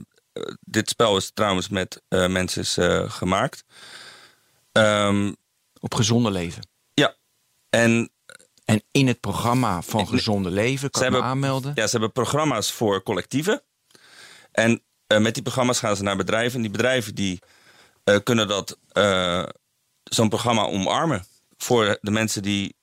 [0.60, 3.64] dit spel is trouwens met uh, mensen gemaakt.
[4.72, 5.36] Um,
[5.80, 6.68] op gezonde leven.
[6.94, 7.16] Ja,
[7.70, 8.10] en
[8.64, 11.72] en in het programma van Gezonde Leven kan je hebben, aanmelden?
[11.74, 13.62] Ja, ze hebben programma's voor collectieven.
[14.52, 16.56] En uh, met die programma's gaan ze naar bedrijven.
[16.56, 17.38] En die bedrijven die
[18.22, 18.78] kunnen dat
[20.04, 21.24] zo'n programma omarmen
[21.56, 22.76] voor de mensen die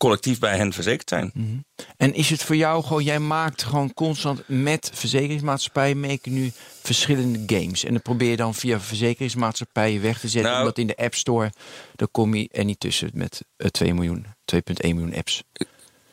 [0.00, 1.30] collectief bij hen verzekerd zijn.
[1.34, 1.64] Mm -hmm.
[1.96, 7.42] En is het voor jou gewoon, jij maakt gewoon constant met verzekeringsmaatschappijen make nu verschillende
[7.46, 7.84] games.
[7.84, 10.50] En dan probeer je dan via verzekeringsmaatschappijen weg te zetten.
[10.50, 11.52] Nou, omdat in de App Store,
[11.96, 15.42] daar kom je er niet tussen met uh, 2 miljoen, 2,1 miljoen apps.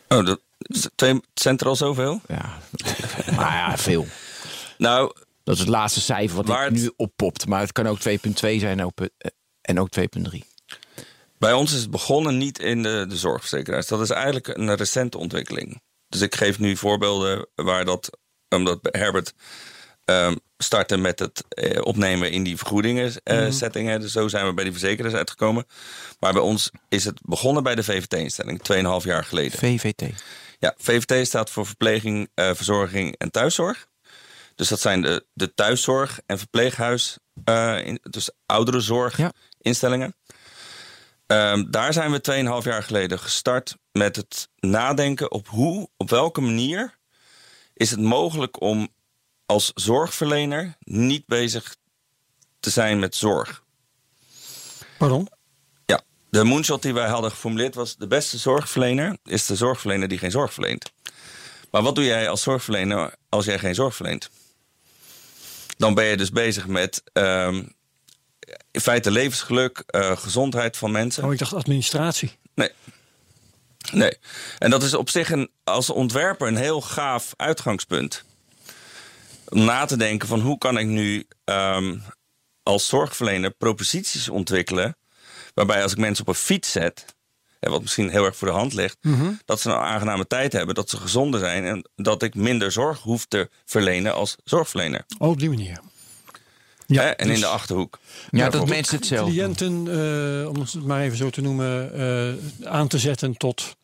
[0.07, 0.39] Oh, dat
[0.95, 2.21] twee, zijn er al zoveel?
[2.27, 2.59] Ja,
[3.35, 4.05] maar ja, veel.
[4.77, 7.47] Nou, dat is het laatste cijfer wat ik nu oppopt.
[7.47, 8.85] Maar het kan ook 2,2 zijn uh,
[9.61, 10.56] en ook 2,3.
[11.37, 13.87] Bij ons is het begonnen niet in de, de zorgverzekeraars.
[13.87, 15.81] Dat is eigenlijk een recente ontwikkeling.
[16.07, 18.17] Dus ik geef nu voorbeelden waar dat,
[18.49, 19.33] omdat Herbert
[20.05, 23.51] um, startte met het uh, opnemen in die vergoedingen uh, mm.
[23.51, 24.01] settingen.
[24.01, 25.65] Dus zo zijn we bij die verzekeraars uitgekomen.
[26.19, 28.61] Maar bij ons is het begonnen bij de VVT-instelling,
[29.01, 29.59] 2,5 jaar geleden.
[29.59, 30.03] VVT?
[30.59, 33.87] Ja, VVT staat voor verpleging, uh, verzorging en thuiszorg.
[34.55, 37.17] Dus dat zijn de, de thuiszorg en verpleeghuis,
[37.83, 40.15] in, dus ouderenzorginstellingen.
[40.23, 40.26] Ja.
[41.27, 46.41] Um, daar zijn we 2,5 jaar geleden gestart met het nadenken op hoe, op welke
[46.41, 46.97] manier
[47.73, 48.87] is het mogelijk om
[49.45, 51.75] als zorgverlener niet bezig
[52.59, 53.63] te zijn met zorg.
[54.97, 55.27] Pardon?
[55.85, 60.17] Ja, de moonshot die wij hadden geformuleerd was: de beste zorgverlener is de zorgverlener die
[60.17, 60.91] geen zorg verleent.
[61.71, 64.29] Maar wat doe jij als zorgverlener als jij geen zorg verleent?
[65.77, 67.75] Dan ben je dus bezig met um,
[68.71, 71.23] in feite levensgeluk, uh, gezondheid van mensen.
[71.23, 72.37] Oh, ik dacht administratie.
[72.55, 72.71] Nee.
[73.91, 74.17] Nee.
[74.57, 78.23] En dat is op zich een, als ontwerper een heel gaaf uitgangspunt.
[79.49, 82.03] Om na te denken van hoe kan ik nu um,
[82.63, 84.97] als zorgverlener proposities ontwikkelen.
[85.53, 87.05] Waarbij als ik mensen op een fiets zet.
[87.59, 88.97] En wat misschien heel erg voor de hand ligt.
[89.01, 89.39] Mm -hmm.
[89.45, 90.75] Dat ze een aangename tijd hebben.
[90.75, 91.65] Dat ze gezonder zijn.
[91.65, 95.05] En dat ik minder zorg hoef te verlenen als zorgverlener.
[95.17, 95.79] Oh, op die manier.
[96.89, 97.09] Ja, Hè?
[97.09, 97.99] en dus, in de achterhoek.
[98.29, 99.31] Ja, dat mensen hetzelfde.
[99.31, 101.91] Cliënten, uh, om het maar even zo te noemen,
[102.63, 103.75] uh, aan te zetten tot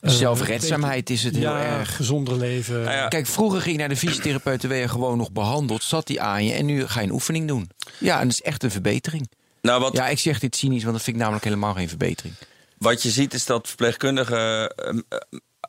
[0.00, 1.96] eh, Zelfredzaamheid is het heel ja, erg.
[1.96, 2.74] gezonder leven.
[2.82, 6.06] Nou ja, Kijk, vroeger ging je naar de fysiotherapeut, werd je gewoon nog behandeld, zat
[6.06, 7.70] die aan je en nu ga je een oefening doen.
[7.98, 9.30] Ja, en dat is echt een verbetering.
[9.62, 12.34] nou, wat, Ja, ik zeg dit cynisch, want dat vind ik namelijk helemaal geen verbetering.
[12.78, 14.68] wat je ziet is dat verpleegkundigen.
[14.74, 15.00] ehm,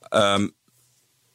[0.10, 0.48] ehm,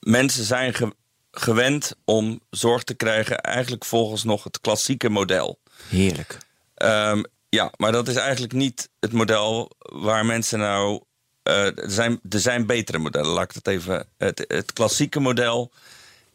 [0.01, 0.95] mensen zijn ge-
[1.33, 5.59] gewend om zorg te krijgen, eigenlijk volgens nog het klassieke model.
[5.89, 6.39] Heerlijk.
[6.75, 11.03] Ehm, ja, maar dat is eigenlijk niet het model waar mensen nou.
[11.43, 14.07] eh, er, zijn, er zijn betere modellen, laat ik dat even.
[14.19, 15.73] Het, het klassieke model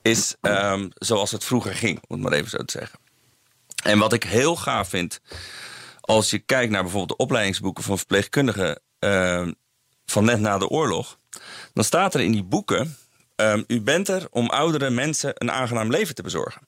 [0.01, 2.99] is ehm, zoals het vroeger ging, om het maar even zo te zeggen.
[3.83, 5.19] En wat ik heel gaaf vind,
[6.01, 9.51] als je kijkt naar bijvoorbeeld de opleidingsboeken van verpleegkundigen ehm,
[10.05, 11.19] van net na de oorlog,
[11.73, 12.97] dan staat er in die boeken:
[13.37, 16.61] ehm, U bent er om oudere mensen een aangenaam leven te bezorgen.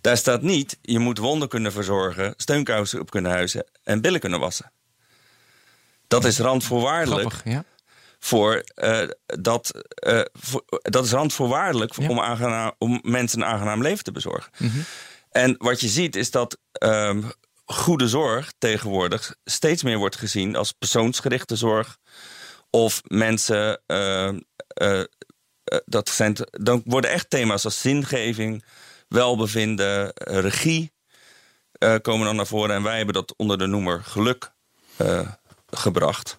[0.00, 4.40] Daar staat niet, je moet wonden kunnen verzorgen, steunkousen op kunnen huizen en billen kunnen
[4.40, 4.72] wassen.
[6.08, 7.64] Dat is randvoorwaardelijk Grappig, ja.
[8.18, 12.08] voor, eh, dat, eh, voor- dat is randvoorwaardelijk Ja.
[12.08, 14.52] om, aangenaam, om mensen een aangenaam leven te bezorgen.
[15.30, 17.22] En wat je ziet is dat ehm,
[17.64, 21.98] goede zorg tegenwoordig steeds meer wordt gezien als persoonsgerichte zorg.
[22.70, 24.28] Of mensen, eh,
[25.84, 28.64] dat zijn, dan worden echt thema's als zingeving,
[29.08, 30.92] welbevinden, eh, regie
[31.72, 32.74] eh, komen dan naar voren.
[32.74, 34.50] En wij hebben dat onder de noemer geluk
[34.96, 35.28] eh,
[35.70, 36.38] gebracht.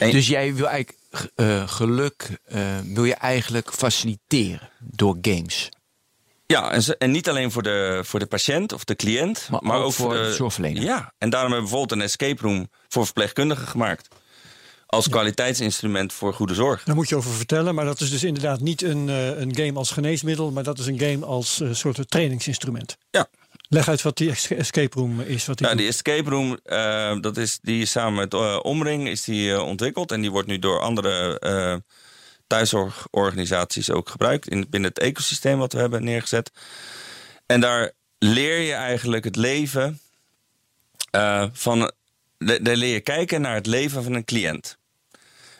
[0.00, 0.98] En- Dus jij wil eigenlijk
[1.34, 5.68] eh, geluk eh, wil je eigenlijk faciliteren door games.
[6.46, 9.60] Ja, en, ze- en niet alleen voor de, voor de patiënt of de cliënt, Maar
[9.62, 10.82] maar, ook ook, voor de de zorgverlener.
[10.82, 14.08] Ja, en daarom hebben we bijvoorbeeld een escape room voor verpleegkundigen gemaakt.
[14.96, 16.82] Als kwaliteitsinstrument voor goede zorg.
[16.84, 19.72] Daar moet je over vertellen, maar dat is dus inderdaad niet een, eh, een game
[19.72, 22.96] als geneesmiddel, maar dat is een game als eh, soort trainingsinstrument.
[23.10, 23.28] Ja,
[23.68, 25.46] Leg uit wat die es- escape room is.
[25.46, 29.24] Wat die nou, die escape room, eh, dat is, die is samen met Omring is
[29.24, 30.12] die, ontwikkeld.
[30.12, 31.40] En die wordt nu door andere
[32.46, 34.48] thuiszorgorganisaties ook gebruikt.
[34.48, 36.50] In, binnen het ecosysteem wat we hebben neergezet.
[37.46, 40.00] En daar leer je eigenlijk het leven
[41.52, 41.78] van.
[42.38, 44.76] da- Daar leer je kijken naar het leven van een cliënt.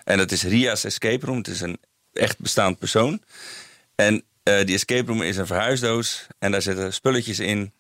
[0.07, 1.37] En dat is Ria's Escape Room.
[1.37, 1.79] Het is een
[2.13, 3.23] echt bestaand persoon.
[3.95, 6.27] En eh, die escape room is een verhuisdoos.
[6.39, 7.73] En daar zitten spulletjes in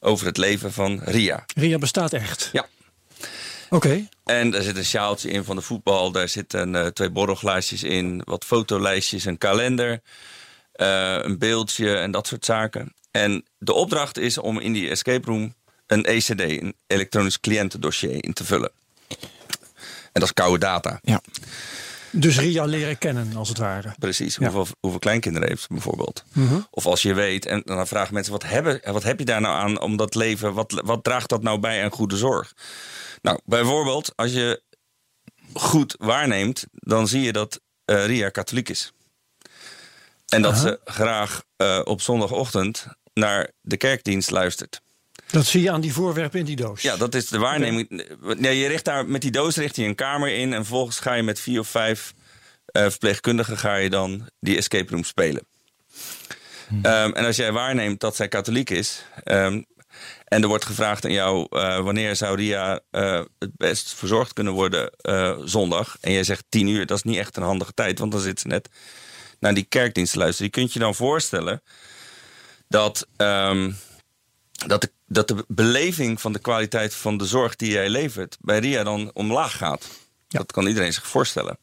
[0.00, 1.44] over het leven van Ria.
[1.54, 2.48] Ria bestaat echt.
[2.52, 2.66] Ja.
[3.70, 4.08] Oké.
[4.24, 6.10] En daar zit een sjaaltje in van de voetbal.
[6.12, 8.22] Daar zitten eh, twee borrelglaasjes in.
[8.24, 10.00] Wat fotolijstjes, een kalender.
[10.72, 12.94] eh, een beeldje en dat soort zaken.
[13.10, 15.54] En de opdracht is om in die escape room
[15.86, 18.70] een ECD, een elektronisch cliëntendossier, in te vullen.
[20.12, 20.98] En dat is koude data.
[21.02, 21.20] Ja.
[22.10, 23.94] Dus Ria leren kennen, als het ware.
[23.98, 24.50] Precies, Ja.
[24.50, 26.24] hoeveel, hoeveel kleinkinderen heeft ze bijvoorbeeld.
[26.70, 28.32] Of als je weet, en dan vragen mensen...
[28.32, 30.54] Wat, hebben, wat heb je daar nou aan om dat leven...
[30.54, 32.52] Wat, wat draagt dat nou bij aan goede zorg?
[33.22, 34.62] Nou, bijvoorbeeld, als je
[35.52, 36.66] goed waarneemt...
[36.72, 38.92] dan zie je dat eh, Ria katholiek is.
[40.28, 44.80] En dat ze graag eh, op zondagochtend naar de kerkdienst luistert.
[45.30, 46.82] Dat zie je aan die voorwerpen in die doos.
[46.82, 48.08] Ja, dat is de waarneming.
[48.36, 50.52] Nee, je richt daar, met die doos richt je een kamer in...
[50.52, 52.14] en vervolgens ga je met vier of vijf
[52.64, 53.58] eh, verpleegkundigen...
[53.58, 55.46] ga je dan die escape room spelen.
[56.82, 59.04] Ehm, en als jij waarneemt dat zij katholiek is...
[59.24, 59.62] ehm,
[60.24, 61.46] en er wordt gevraagd aan jou...
[61.50, 65.96] eh, wanneer zou Ria eh, het best verzorgd kunnen worden eh, zondag...
[66.00, 67.98] en jij zegt tien uur, dat is niet echt een handige tijd...
[67.98, 68.68] want dan zit ze net
[69.40, 70.50] naar die kerkdienst te luisteren.
[70.54, 71.62] Je kunt je dan voorstellen
[72.68, 73.06] dat...
[73.16, 73.70] ehm,
[74.66, 78.58] dat de, dat de beleving van de kwaliteit van de zorg die jij levert bij
[78.58, 79.88] Ria dan omlaag gaat.
[80.28, 81.58] Dat kan iedereen zich voorstellen.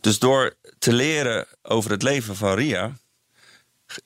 [0.00, 2.92] Dus door te leren over het leven van Ria,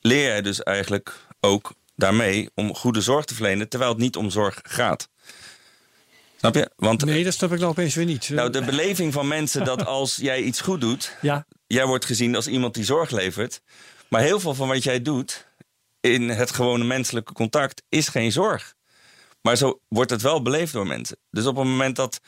[0.00, 4.30] leer jij dus eigenlijk ook daarmee om goede zorg te verlenen, terwijl het niet om
[4.30, 5.08] zorg gaat.
[6.36, 6.70] Snap je?
[6.76, 8.28] Want Nee, dat snap ik nou opeens weer niet.
[8.28, 12.36] nou, de beleving van mensen dat als jij iets goed doet, Ja, jij wordt gezien
[12.36, 13.60] als iemand die zorg levert.
[14.08, 15.46] Maar heel veel van wat jij doet
[16.04, 18.74] in het gewone menselijke contact is geen zorg.
[19.42, 21.16] Maar zo wordt het wel beleefd door mensen.
[21.30, 22.20] Dus op het moment dat,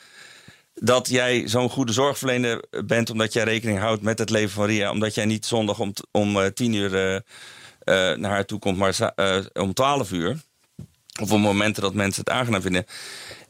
[0.73, 4.91] dat jij zo'n goede zorgverlener bent, omdat jij rekening houdt met het leven van Ria,
[4.91, 8.77] omdat jij niet zondag om, om eh, tien uur eh, eh, naar haar toe komt,
[8.77, 9.13] maar
[9.53, 10.37] om twaalf uur.
[11.21, 12.85] Of op momenten dat mensen het aangenaam vinden.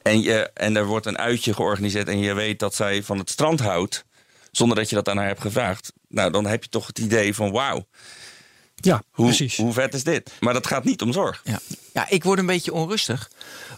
[0.01, 3.29] En, je, en er wordt een uitje georganiseerd en je weet dat zij van het
[3.29, 4.05] strand houdt,
[4.51, 5.93] zonder dat je dat aan haar hebt gevraagd.
[6.07, 7.87] Nou, dan heb je toch het idee van wauw,
[8.81, 9.57] ja hoe, precies.
[9.57, 10.31] hoe vet is dit?
[10.39, 11.41] Maar dat gaat niet om zorg.
[11.43, 11.59] Ja.
[11.93, 13.29] ja, ik word een beetje onrustig.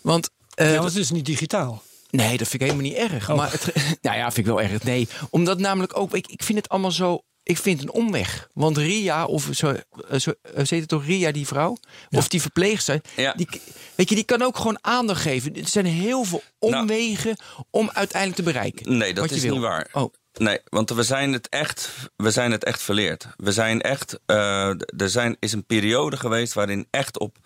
[0.02, 1.84] Want eh, ja, want het is niet digitaal.
[2.10, 3.30] Nee, dat vind ik helemaal niet erg.
[3.30, 3.36] Oh.
[3.36, 3.66] Maar het,
[4.02, 4.84] nou ja, vind ik wel erg.
[4.84, 7.22] Nee, omdat namelijk ook, ik, ik vind het allemaal zo.
[7.44, 8.50] Ik vind een omweg.
[8.54, 9.68] Want Ria, of zo,
[10.10, 11.78] eh, zo eh, ze heet het toch Ria, die vrouw?
[12.10, 13.02] Of die verpleegster.
[13.16, 13.34] Ja.
[13.36, 13.48] Die,
[13.96, 15.56] weet je, die kan ook gewoon aandacht geven.
[15.56, 17.38] Er zijn heel veel omwegen
[17.70, 18.86] om uiteindelijk te bereiken.
[18.86, 19.54] Nou, Nee, dat wat je is wil.
[19.54, 19.88] niet waar.
[19.92, 23.28] Oh, Nee, want we zijn het echt, we zijn het echt verleerd.
[23.36, 27.38] We zijn echt, eh, er zijn, is een periode geweest waarin echt op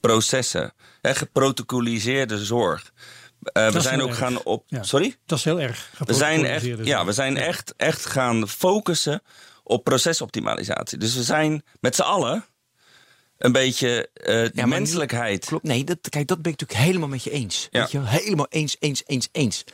[0.00, 2.92] processen, hè, geprotocoliseerde zorg.
[3.42, 4.18] Eh, we zijn ook erg.
[4.18, 4.64] gaan op.
[4.66, 4.82] Ja.
[4.82, 5.16] Sorry?
[5.26, 5.90] Dat is heel erg.
[5.98, 9.22] We zijn echt, ja, we zijn echt, echt gaan focussen
[9.62, 10.98] op procesoptimalisatie.
[10.98, 12.44] Dus we zijn met z'n allen
[13.42, 14.08] een beetje
[14.52, 15.44] nu- menselijkheid.
[15.44, 17.68] Klopt, nee, dat, kijk, dat ben ik natuurlijk helemaal met je eens.
[17.70, 17.80] Ja.
[17.80, 19.64] Weet je, helemaal eens, eens, eens, eens.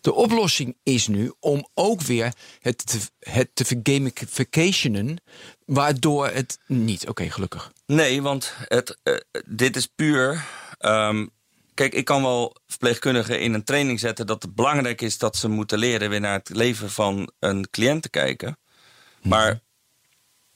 [0.00, 5.22] De oplossing is nu om ook weer het te, het te vergamificationen,
[5.64, 7.08] waardoor het niet...
[7.08, 7.72] Oké, gelukkig.
[7.86, 9.14] Nee, want het, eh,
[9.46, 10.44] dit is puur.
[10.78, 11.26] ehm,
[11.74, 15.48] kijk, ik kan wel verpleegkundigen in een training zetten dat het belangrijk is dat ze
[15.48, 18.58] moeten leren weer naar het leven van een cliënt te kijken.
[19.22, 19.60] Maar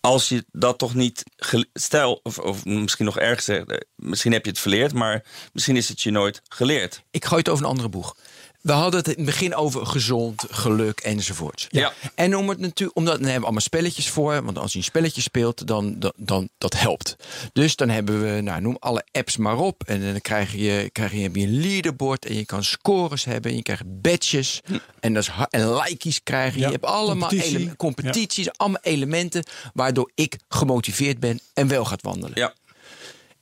[0.00, 1.24] als je dat toch niet.
[1.72, 6.00] Stel, of, misschien nog erger eh, misschien heb je het verleerd, maar misschien is het
[6.00, 7.02] je nooit geleerd.
[7.10, 8.16] Ik gooi het over een andere boeg.
[8.60, 11.66] We hadden het in het begin over gezond, geluk enzovoorts.
[11.68, 11.92] Ja.
[12.14, 14.44] En om het natuurlijk, omdat dan hebben we allemaal spelletjes voor.
[14.44, 17.16] Want als je een spelletje speelt, dan, dan, dan dat helpt.
[17.52, 19.82] Dus dan hebben we, nou, noem alle apps maar op.
[19.86, 23.50] En dan krijg je, krijg je, heb je een leaderboard en je kan scores hebben.
[23.50, 24.60] En je krijgt badges.
[25.00, 26.60] En, dat is, en likejes krijg je.
[26.60, 27.58] Ja, je hebt allemaal competitie.
[27.58, 29.44] ele- competities, allemaal elementen
[29.74, 32.38] waardoor ik gemotiveerd ben en wel gaat wandelen.
[32.38, 32.54] Ja,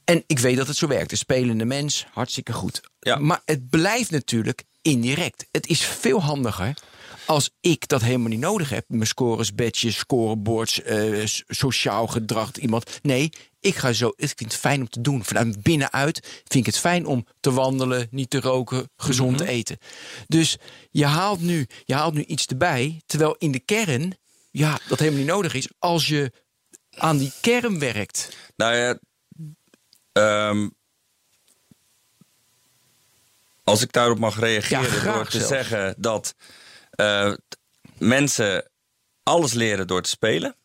[0.04, 1.10] En ik weet dat het zo werkt.
[1.10, 2.80] De spelende mens, hartstikke goed.
[3.00, 3.16] Ja.
[3.16, 5.46] Maar het blijft natuurlijk indirect.
[5.50, 6.74] Het is veel handiger
[7.28, 8.84] als ik dat helemaal niet nodig heb.
[8.88, 12.98] Mijn scores, badges, scoreboards, eh, sociaal gedrag, iemand.
[13.02, 14.08] Nee, ik ga zo.
[14.16, 15.24] Ik vind het fijn om te doen.
[15.24, 19.78] Vanuit binnenuit vind ik het fijn om te wandelen, niet te roken, gezond te eten.
[20.26, 20.56] Dus
[20.90, 23.02] je haalt, nu, je haalt nu iets erbij.
[23.06, 24.18] Terwijl in de kern,
[24.50, 25.68] ja, dat helemaal niet nodig is.
[25.78, 26.32] Als je
[26.90, 28.36] aan die kern werkt.
[28.56, 28.98] nou ja.
[30.12, 30.68] ehm,
[33.68, 35.48] als ik daarop mag reageren Ja, door te zelfs.
[35.48, 36.34] zeggen dat
[36.90, 37.32] eh,
[37.98, 38.70] mensen
[39.22, 40.56] alles leren door te spelen.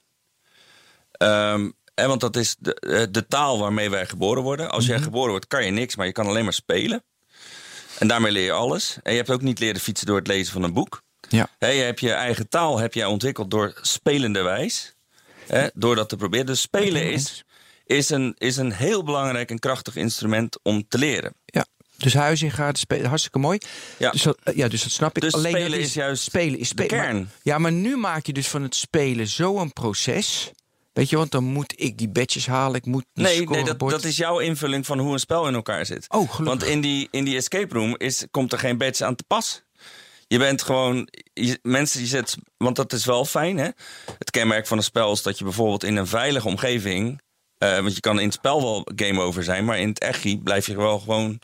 [1.11, 4.71] Ehm, en want dat is de, eh, de taal waarmee wij geboren worden.
[4.71, 7.03] Als jij geboren wordt, kan je niks, maar je kan alleen maar spelen.
[7.99, 8.97] En daarmee leer je alles.
[9.03, 11.01] En je hebt ook niet leren fietsen door het lezen van een boek.
[11.29, 11.47] Ja.
[11.59, 14.93] Je hebt je eigen taal heb jij ontwikkeld door spelende wijs.
[15.47, 16.45] Hè, door dat te proberen.
[16.45, 17.43] Dus spelen is,
[17.85, 21.33] is, een, is een heel belangrijk en krachtig instrument om te leren.
[21.45, 21.65] Ja.
[22.03, 22.71] Dus Huizinga,
[23.03, 23.57] hartstikke mooi.
[23.97, 24.11] Ja.
[24.11, 25.21] Dus, dat, ja, dus dat snap ik.
[25.21, 26.87] Dus Alleen spelen dat is juist spelen is de spelen.
[27.03, 27.15] kern.
[27.17, 30.51] Maar- ja, maar nu maak je dus van het spelen zo een proces.
[30.93, 32.75] Weet je, want dan moet ik die badges halen.
[32.75, 35.53] Ik moet die Nee, nee dat, dat is jouw invulling van hoe een spel in
[35.53, 36.05] elkaar zit.
[36.09, 36.45] Oh, gelukkig.
[36.45, 39.61] Want in die, in die escape room is, komt er geen badge aan te pas.
[40.27, 41.07] Je bent gewoon.
[41.33, 42.35] Je, mensen die zet.
[42.57, 43.69] Want dat is wel fijn, hè?
[44.17, 47.21] Het kenmerk van een spel is dat je bijvoorbeeld in een veilige omgeving.
[47.57, 50.37] eh, want je kan in het spel wel game over zijn, maar in het echi
[50.39, 51.39] blijf je wel gewoon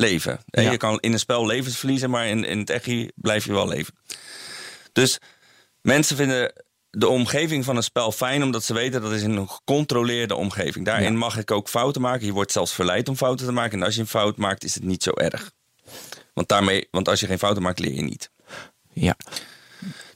[0.00, 0.40] leven.
[0.50, 0.70] En Ja.
[0.70, 3.68] Je kan in een spel levens verliezen, maar in, in het echi blijf je wel
[3.68, 3.94] leven.
[4.92, 5.18] Dus
[5.82, 6.52] mensen vinden
[6.90, 10.34] de omgeving van een spel fijn, omdat ze weten dat het is in een gecontroleerde
[10.34, 10.84] omgeving.
[10.84, 11.18] Daarin Ja.
[11.18, 12.26] mag ik ook fouten maken.
[12.26, 13.78] Je wordt zelfs verleid om fouten te maken.
[13.78, 15.50] En als je een fout maakt, is het niet zo erg.
[16.34, 18.30] Want, daarmee, want als je geen fouten maakt, leer je niet.
[18.92, 19.16] Ja.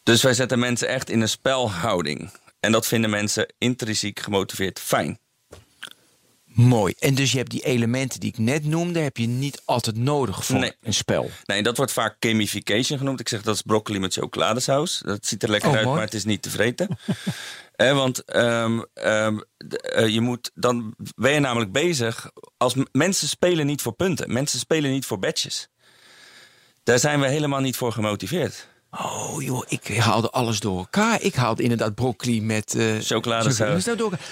[0.03, 2.31] Dus wij zetten mensen echt in een spelhouding.
[2.61, 5.18] En dat vinden mensen intrinsiek gemotiveerd fijn.
[6.55, 6.95] Mooi.
[6.99, 10.45] En dus je hebt die elementen die ik net noemde, heb je niet altijd nodig
[10.45, 10.73] voor Nee.
[10.83, 11.31] een spel.
[11.45, 13.21] Nee, dat wordt vaak gamification genoemd.
[13.21, 15.03] Ik zeg dat is broccoli met chocoladesaus.
[15.05, 15.97] Dat ziet er lekker Oh, uit, mooi.
[15.97, 16.88] maar het is niet te vreten.
[17.75, 19.38] Eh, want ehm, ehm,
[19.69, 22.31] eh, je moet, dan ben je namelijk bezig.
[22.57, 25.69] Als mensen spelen niet voor punten, mensen spelen niet voor badges.
[26.83, 28.69] Daar zijn we helemaal niet voor gemotiveerd.
[28.99, 31.23] Oh joh, ik haalde alles door elkaar.
[31.23, 33.85] Ik haalde inderdaad broccoli met eh Chocoladesaus.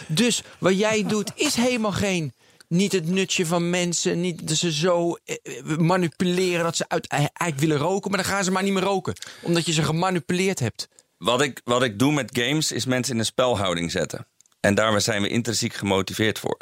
[0.08, 2.32] Dus wat jij doet is helemaal geen...
[2.68, 7.06] Niet het nutje van mensen, niet dat ze zo eh, eh, manipuleren dat ze uit,
[7.06, 9.14] eigenlijk willen roken, maar dan gaan ze maar niet meer roken.
[9.42, 10.88] Omdat je ze gemanipuleerd hebt.
[11.16, 14.26] Wat ik, wat ik doe met games is mensen in een spelhouding zetten.
[14.60, 16.58] En daar zijn we intrinsiek gemotiveerd voor.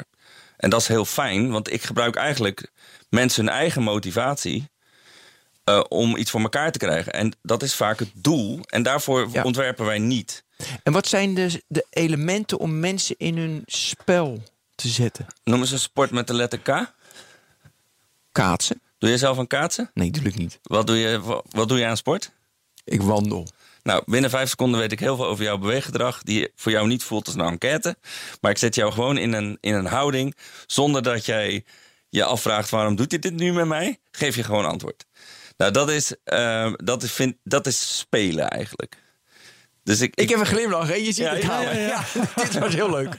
[0.57, 2.71] En dat is heel fijn, want ik gebruik eigenlijk
[3.09, 4.69] mensen hun eigen motivatie
[5.75, 7.13] eh, om iets voor elkaar te krijgen.
[7.13, 8.59] En dat is vaak het doel.
[8.65, 9.43] En daarvoor Ja.
[9.43, 10.43] ontwerpen wij niet.
[10.83, 14.43] En wat zijn de, de elementen om mensen in hun spel
[14.75, 15.25] te zetten?
[15.43, 16.93] Noem eens een sport met de letter K.
[18.31, 18.81] Kaatsen?
[18.97, 19.91] Doe je zelf aan kaatsen?
[19.93, 20.59] Nee, natuurlijk niet.
[20.63, 22.31] Wat doe je, wa- wat doe je aan sport?
[22.83, 23.47] Ik wandel.
[23.83, 26.23] Nou, binnen vijf seconden weet ik heel veel over jouw beweeggedrag.
[26.23, 27.97] Die voor jou niet voelt als een enquête.
[28.41, 30.35] Maar ik zet jou gewoon in een, in een houding.
[30.65, 31.63] Zonder dat jij
[32.09, 33.99] je afvraagt waarom doet hij dit nu met mij?
[34.11, 35.05] Geef je gewoon antwoord.
[35.57, 38.97] Nou, dat is, eh, dat is, vind, dat is spelen eigenlijk.
[39.83, 40.93] Dus ik, Ik heb een glimlach, hè?
[40.93, 42.03] Je ziet Ja, het ja, ja, ja.
[42.43, 43.13] Dit was heel leuk.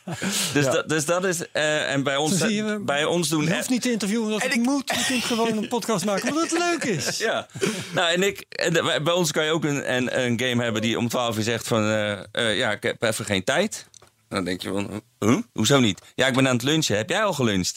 [0.53, 1.51] dus, dat, dus dat is.
[1.51, 3.45] eh, en bij ons, je, bij ons doen.
[3.45, 4.91] Je hoeft niet te interviewen En het ik- moet.
[4.91, 7.19] Je kunt gewoon een podcast maken omdat het leuk is.
[7.29, 7.47] Ja,
[7.95, 8.73] nou en ik, en
[9.05, 11.69] bij ons kan je ook een, een, een game hebben die om 12 uur zegt
[11.69, 13.87] van eh, eh, ja, ik heb even geen tijd.
[14.29, 15.37] Dan denk je van, huh?
[15.53, 16.01] hoezo niet?
[16.15, 16.97] Ja, ik ben aan het lunchen.
[16.97, 17.77] Heb jij al geluncht?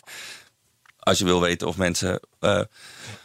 [0.99, 2.20] Als je wil weten of mensen.
[2.46, 2.62] Eh,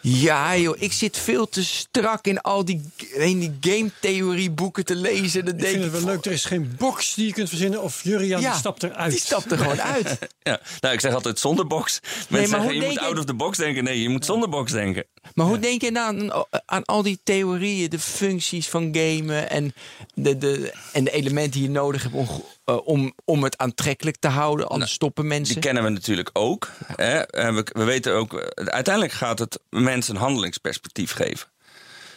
[0.00, 5.44] Ja, joh, ik zit veel te strak in al die, in die game-theorie-boeken te lezen.
[5.44, 6.24] Dan Ik denk vind ik het wel leuk.
[6.24, 7.82] Er is geen box die je kunt verzinnen.
[7.82, 9.10] Of Jurian die stapt eruit.
[9.10, 10.18] Die stapt er gewoon uit.
[10.42, 12.00] ja, nou, ik zeg altijd zonder box.
[12.28, 13.84] Mensen maar zeggen, je moet out of the box denken.
[13.84, 15.04] Nee, je moet zonder box denken.
[15.34, 19.74] Maar hoe denk je nou aan, aan al die theorieën, de functies van gamen en
[20.14, 22.28] de, de, en de elementen die je nodig hebt om,
[22.64, 24.68] eh, om, om het aantrekkelijk te houden?
[24.68, 25.54] Anders stoppen mensen.
[25.54, 26.70] Die kennen we natuurlijk ook.
[26.96, 27.18] Hè?
[27.18, 28.66] En we, we weten ook, eh,
[29.12, 31.48] gaat het mensen een handelingsperspectief geven.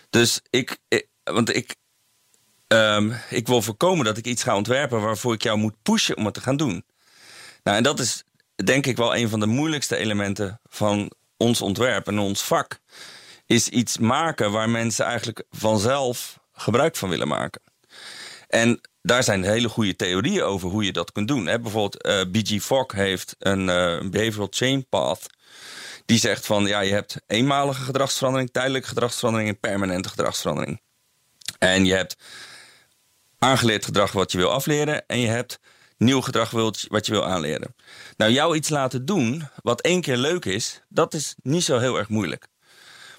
[0.09, 1.75] Dus ik, ik- want ik,
[2.67, 6.25] ehm, ik wil voorkomen dat ik iets ga ontwerpen waarvoor ik jou moet pushen om
[6.25, 6.85] het te gaan doen.
[7.63, 8.23] Nou, en dat is
[8.63, 12.79] denk ik wel een van de moeilijkste elementen van ons ontwerp en ons vak.
[13.45, 17.61] Is iets maken waar mensen eigenlijk vanzelf gebruik van willen maken.
[18.47, 21.45] En daar zijn hele goede theorieën over hoe je dat kunt doen.
[21.45, 21.59] Hè?
[21.59, 22.63] Bijvoorbeeld eh, B.G.
[22.63, 25.25] Fogg heeft een eh, behavioral chain path.
[26.05, 30.81] Die zegt van ja, je hebt eenmalige gedragsverandering, tijdelijke gedragsverandering en permanente gedragsverandering.
[31.59, 32.15] En je hebt
[33.39, 35.59] aangeleerd gedrag wat je wil afleren en je hebt
[35.97, 37.75] nieuw gedrag wilt- wat je wil aanleren.
[38.17, 41.97] Nou, jou iets laten doen wat één keer leuk is, dat is niet zo heel
[41.97, 42.47] erg moeilijk.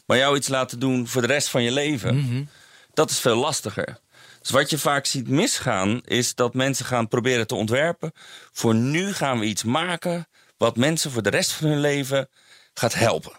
[0.06, 2.48] Maar jou iets laten doen voor de rest van je leven,
[2.92, 3.98] dat is veel lastiger.
[4.40, 8.12] Dus wat je vaak ziet misgaan, is dat mensen gaan proberen te ontwerpen.
[8.52, 12.28] Voor nu gaan we iets maken wat mensen voor de rest van hun leven
[12.74, 13.32] gaat helpen.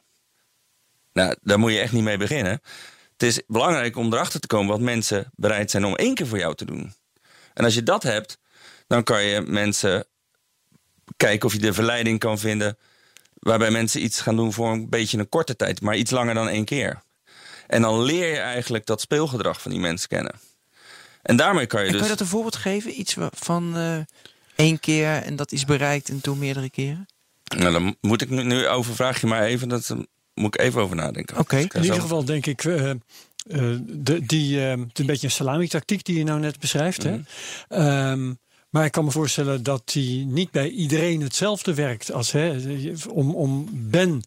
[1.14, 2.62] Nou, daar moet je echt niet mee beginnen.
[3.12, 6.38] Het is belangrijk om erachter te komen wat mensen bereid zijn om één keer voor
[6.38, 6.94] jou te doen.
[7.54, 8.38] En als je dat hebt,
[8.88, 10.06] dan kan je mensen
[11.18, 12.78] kijken of je de verleiding kan vinden.
[13.34, 16.48] Waarbij mensen iets gaan doen voor een beetje een korte tijd, maar iets langer dan
[16.50, 17.02] één keer.
[17.68, 20.40] En dan leer je eigenlijk dat speelgedrag van die mensen kennen.
[21.22, 22.02] En daarmee kan je En dus.
[22.02, 23.00] kan je dat een voorbeeld geven?
[23.00, 23.98] Iets van eh,
[24.56, 27.08] één keer en dat is bereikt en toen meerdere keren?
[27.58, 29.68] Nou, dan moet ik nu, nu over vraag je maar even.
[29.68, 29.98] Dat eh,
[30.34, 31.38] moet ik even over nadenken.
[31.38, 31.56] Oké.
[31.58, 32.98] Ga In ieder geval denk ik, eh, eh,
[33.88, 37.04] de, die, eh, het is een beetje een salami-tactiek die je nou net beschrijft.
[37.04, 37.20] hè?
[37.68, 38.34] Ehm,
[38.70, 42.12] maar ik kan me voorstellen dat die niet bij iedereen hetzelfde werkt.
[42.12, 42.58] Als, hè,
[43.10, 44.22] om, om Ben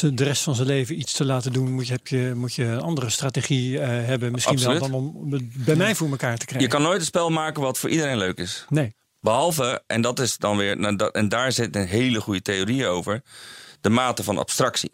[0.00, 2.64] de rest van zijn leven iets te laten doen, moet je, heb je, moet je
[2.64, 4.32] een andere strategie eh, hebben.
[4.32, 4.80] Misschien Absoluut.
[4.80, 6.68] wel dan om het bij mij voor elkaar te krijgen.
[6.68, 8.66] Je kan nooit een spel maken wat voor iedereen leuk is.
[8.68, 8.94] Nee.
[9.22, 12.86] Behalve, en dat is dan weer, nou, dat, en daar zit een hele goede theorie
[12.86, 13.22] over,
[13.80, 14.92] de mate van abstractie.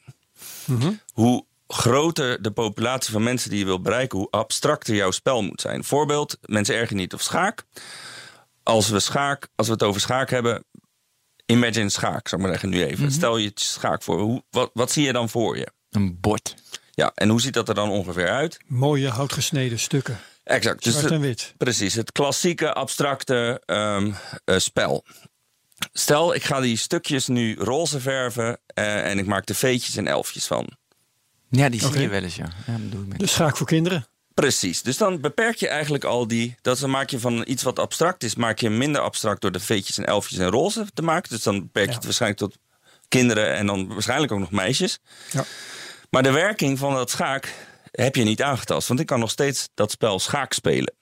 [1.12, 5.60] Hoe groter de populatie van mensen die je wilt bereiken, hoe abstracter jouw spel moet
[5.60, 5.84] zijn.
[5.84, 7.64] Voorbeeld, mensen ergen niet op schaak.
[8.62, 10.64] Als we, schaak, als we het over schaak hebben,
[11.46, 13.12] imagine schaak, zou ik maar zeggen nu even.
[13.12, 15.68] Stel je schaak voor, hoe, wat, wat zie je dan voor je?
[15.90, 16.54] Een bord.
[16.90, 18.58] Ja, en hoe ziet dat er dan ongeveer uit?
[18.66, 20.20] Mooie houtgesneden stukken.
[20.48, 20.84] Exact.
[20.84, 21.54] Dus Zwart de- en wit.
[21.56, 24.12] Precies, het klassieke abstracte ehm,
[24.44, 25.04] eh, spel.
[25.92, 30.06] Stel, ik ga die stukjes nu roze verven eh, en ik maak er veetjes en
[30.06, 30.68] elfjes van.
[31.50, 32.48] Ja, die zie je wel eens, ja.
[32.66, 33.18] ja dat doe ik met.
[33.18, 34.06] De schaak voor kinderen.
[34.34, 36.56] Precies, dus dan beperk je eigenlijk al die...
[36.62, 39.40] Dat dan maak je van iets wat abstract is, maak je minder abstract...
[39.40, 41.30] door de veetjes en elfjes en roze te maken.
[41.30, 41.96] Dus dan beperk je Ja.
[41.96, 42.56] het waarschijnlijk tot
[43.08, 44.98] kinderen en dan waarschijnlijk ook nog meisjes.
[45.32, 45.44] Ja.
[46.10, 47.54] Maar de werking van dat schaak
[47.90, 48.88] heb je niet aangetast.
[48.88, 50.94] Want ik kan nog steeds dat spel schaak spelen.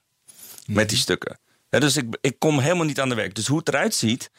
[0.65, 1.39] Met die stukken.
[1.69, 3.35] Ja, dus ik, ik kom helemaal niet aan de werk.
[3.35, 4.29] Dus hoe het eruit ziet,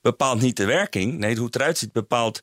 [0.00, 1.18] bepaalt niet de werking.
[1.18, 2.42] Nee, hoe het eruit ziet, bepaalt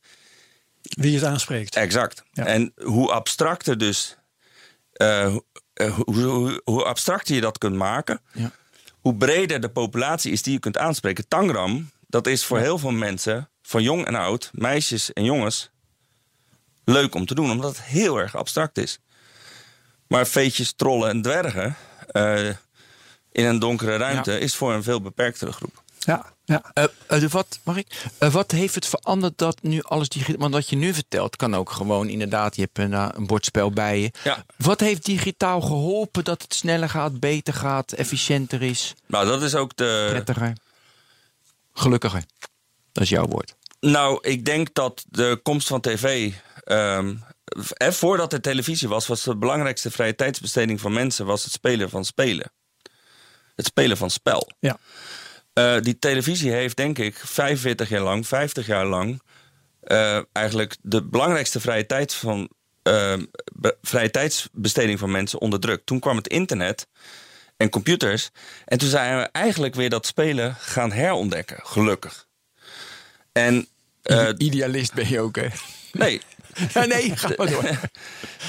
[0.81, 1.75] Wie het aanspreekt.
[1.75, 2.23] exact.
[2.31, 2.45] Ja.
[2.45, 4.17] En hoe abstracter dus...
[4.91, 8.21] eh, hoe- eh, hoe, hoe, hoe abstracter je dat kunt maken...
[8.33, 8.51] Ja.
[8.99, 11.27] hoe breder de populatie is die je kunt aanspreken.
[11.27, 13.49] Tangram, dat is voor heel veel mensen...
[13.61, 15.69] van jong en oud, meisjes en jongens...
[16.83, 18.99] leuk om te doen, omdat het heel erg abstract is.
[20.07, 21.75] Maar veetjes, trollen en dwergen...
[22.07, 22.49] eh,
[23.31, 25.83] in een donkere ruimte is voor een veel beperktere groep.
[25.99, 26.61] Ja, ja.
[27.07, 28.05] De wat, mag ik?
[28.19, 30.37] Wat heeft het veranderd dat nu alles digitaal...
[30.37, 32.55] Want wat je nu vertelt kan ook gewoon inderdaad...
[32.55, 34.11] Je hebt een, een bordspel bij je.
[34.23, 34.45] Ja.
[34.57, 39.55] Wat heeft digitaal geholpen dat het sneller gaat, beter gaat, efficiënter is, Nou, dat is
[39.55, 40.07] ook de.
[40.09, 40.53] prettiger?
[41.73, 42.23] Gelukkiger.
[42.91, 43.55] Dat is jouw woord.
[43.79, 46.31] Nou, ik denk dat de komst van tv.
[46.65, 51.89] Eh, voordat er televisie was, was de belangrijkste vrije tijdsbesteding van mensen was het spelen
[51.89, 52.51] van spelen.
[53.55, 54.51] Het spelen van spel.
[54.59, 54.77] ja.
[55.53, 59.21] Eh, die televisie heeft, denk ik, 45 jaar lang, 50 jaar lang.
[59.81, 62.49] eh, eigenlijk de belangrijkste vrije, tijd van,
[62.83, 63.25] ehm,
[63.81, 65.85] vrije tijdsbesteding van mensen onderdrukt.
[65.85, 66.87] Toen kwam het internet.
[67.57, 68.29] en computers.
[68.65, 72.27] En toen zijn we eigenlijk weer dat spelen gaan herontdekken, gelukkig.
[73.31, 73.67] En
[74.37, 75.47] Idealist ben je ook, hè?
[75.91, 76.21] Nee.
[76.73, 77.63] Ja, nee, ga maar door.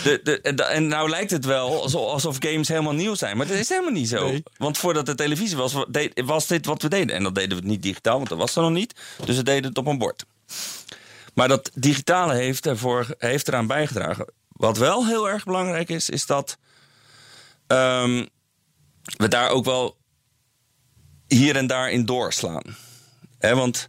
[0.03, 3.37] De, de, en nou lijkt het wel alsof games helemaal nieuw zijn.
[3.37, 4.29] Maar dat is helemaal niet zo.
[4.29, 4.43] Nee.
[4.57, 5.75] Want voordat de televisie was,
[6.15, 7.17] was dit wat we deden.
[7.17, 9.01] En dat deden we niet digitaal, want dat was er nog niet.
[9.25, 10.25] Dus we deden het op een bord.
[11.35, 14.33] Maar dat digitale heeft, ervoor, heeft eraan bijgedragen.
[14.49, 16.59] Wat wel heel erg belangrijk is, is dat
[17.67, 18.29] um,
[19.17, 19.97] we daar ook wel
[21.27, 22.77] hier en daar in doorslaan.
[23.39, 23.89] He, want.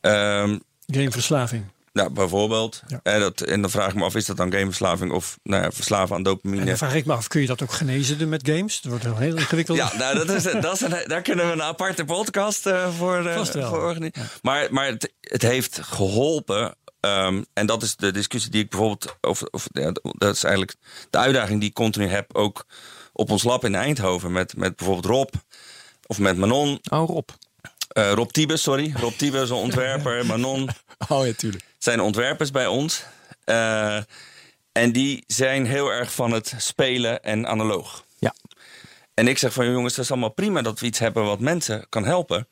[0.00, 1.64] Um, Gameverslaving.
[1.92, 2.82] Nou, bijvoorbeeld.
[2.86, 3.00] Ja.
[3.02, 5.70] En, dat, en dan vraag ik me af, is dat dan gameverslaving of nou ja,
[5.70, 6.60] verslaven aan dopamine?
[6.60, 8.80] En dan vraag ik me af, kun je dat ook genezen met games?
[8.80, 9.78] Dat wordt heel, heel ingewikkeld.
[9.78, 13.18] Ja, nou, dat is, dat is een, daar kunnen we een aparte podcast uh, voor,
[13.18, 13.68] uh, wel.
[13.68, 14.22] voor organiseren.
[14.22, 14.38] Ja.
[14.42, 16.74] Maar, maar het, het heeft geholpen
[17.06, 19.16] Um, en dat is de discussie die ik bijvoorbeeld.
[19.20, 20.76] Of, of, ja, dat is eigenlijk
[21.10, 22.36] de uitdaging die ik continu heb.
[22.36, 22.66] Ook
[23.12, 24.32] op ons lab in Eindhoven.
[24.32, 25.28] Met, met bijvoorbeeld Rob.
[26.06, 26.78] Of met Manon.
[26.90, 27.28] Oh, Rob.
[27.98, 28.92] Uh, Rob Tiebes, sorry.
[28.96, 30.26] Rob Tiebes, een ontwerper.
[30.26, 30.68] Manon.
[31.08, 31.64] Oh ja, tuurlijk.
[31.78, 33.04] Zijn ontwerpers bij ons.
[33.46, 33.96] Uh,
[34.72, 38.04] en die zijn heel erg van het spelen en analoog.
[38.18, 38.34] Ja.
[39.14, 41.86] En ik zeg van jongens, dat is allemaal prima dat we iets hebben wat mensen
[41.88, 42.48] kan helpen.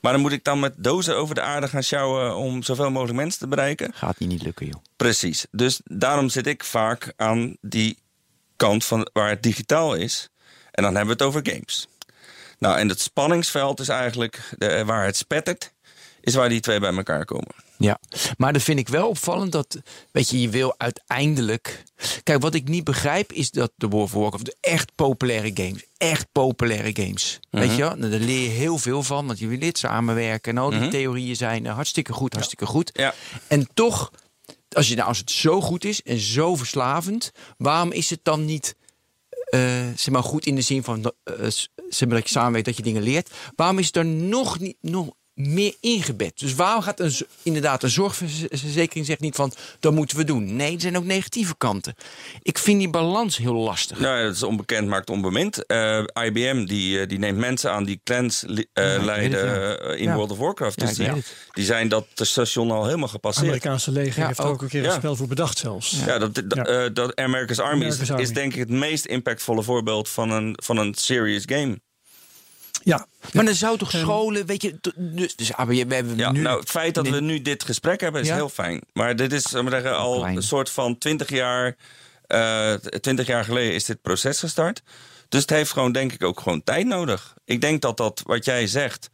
[0.00, 3.18] Maar dan moet ik dan met dozen over de aarde gaan sjouwen om zoveel mogelijk
[3.18, 3.92] mensen te bereiken?
[3.94, 4.82] Gaat niet, niet lukken, joh.
[4.96, 5.46] Precies.
[5.50, 7.98] Dus daarom zit ik vaak aan die
[8.56, 10.28] kant van waar het digitaal is.
[10.70, 11.88] En dan hebben we het over games.
[12.62, 15.72] Nou, en het spanningsveld is eigenlijk de, waar het spettert,
[16.20, 17.54] is waar die twee bij elkaar komen.
[17.78, 17.98] Ja,
[18.36, 19.80] maar dat vind ik wel opvallend dat,
[20.12, 21.82] weet je, je wil uiteindelijk.
[22.22, 25.84] Kijk, wat ik niet begrijp is dat de World of Warcraft, de echt populaire games,
[25.96, 27.68] echt populaire games, mm -hmm.
[27.68, 30.68] weet je, daar leer je heel veel van, want je wil dit samenwerken en al
[30.68, 30.92] die mm -hmm.
[30.92, 32.90] theorieën zijn hartstikke goed, hartstikke goed.
[32.92, 33.14] Ja.
[33.46, 34.10] En toch,
[34.68, 38.44] als, je, nou, als het zo goed is en zo verslavend, waarom is het dan
[38.44, 38.76] niet
[39.54, 41.48] uh, zeg maar goed in de zin van uh,
[41.94, 43.30] zeg maar, dat je samenwerkt, dat je dingen leert?
[43.56, 46.38] Waarom is het er nog niet, nog meer ingebed.
[46.38, 47.12] Dus waarom gaat een,
[47.42, 50.56] inderdaad een zorgverzekering zegt niet van dat moeten we doen.
[50.56, 51.94] Nee, er zijn ook negatieve kanten.
[52.42, 53.98] Ik vind die balans heel lastig.
[53.98, 55.64] Nou, ja, dat is onbekend maakt onbemind.
[55.66, 59.88] Uh, IBM die, uh, die neemt mensen aan die clans uh, ja, leiden het, ja.
[59.88, 60.14] in ja.
[60.14, 60.78] World of Warcraft.
[60.78, 61.10] Dus die,
[61.52, 63.46] die, zijn dat station al helemaal gepasseerd.
[63.46, 65.96] Het Amerikaanse leger heeft er ook een keer een spel voor bedacht zelfs.
[66.06, 69.62] Ja, dat, dat, dat America's Army, America's is, Army is denk ik het meest impactvolle
[69.62, 71.80] voorbeeld van een, van een serious game.
[72.84, 73.06] Ja.
[73.32, 76.40] Maar dan zou toch scholen, weet je, dus, dus ah, we hebben ja, nu...
[76.40, 78.34] nou, het feit dat we nu dit gesprek hebben is Ja?
[78.34, 78.80] heel fijn.
[78.92, 80.36] Maar dit is maar, zeggen, al Klein.
[80.36, 81.76] een soort van 20 jaar,
[82.26, 84.82] eh 20 jaar geleden is dit proces gestart.
[85.28, 87.34] Dus het heeft gewoon, denk ik, ook gewoon tijd nodig.
[87.44, 89.10] Ik denk dat dat, wat jij zegt,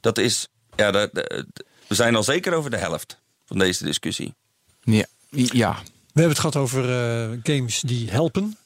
[0.00, 1.42] dat is, ja, dat, dat-
[1.86, 4.34] we zijn al zeker over de helft van deze discussie.
[4.82, 5.72] Ja, ja.
[6.12, 8.56] We hebben het gehad over eh, games die helpen.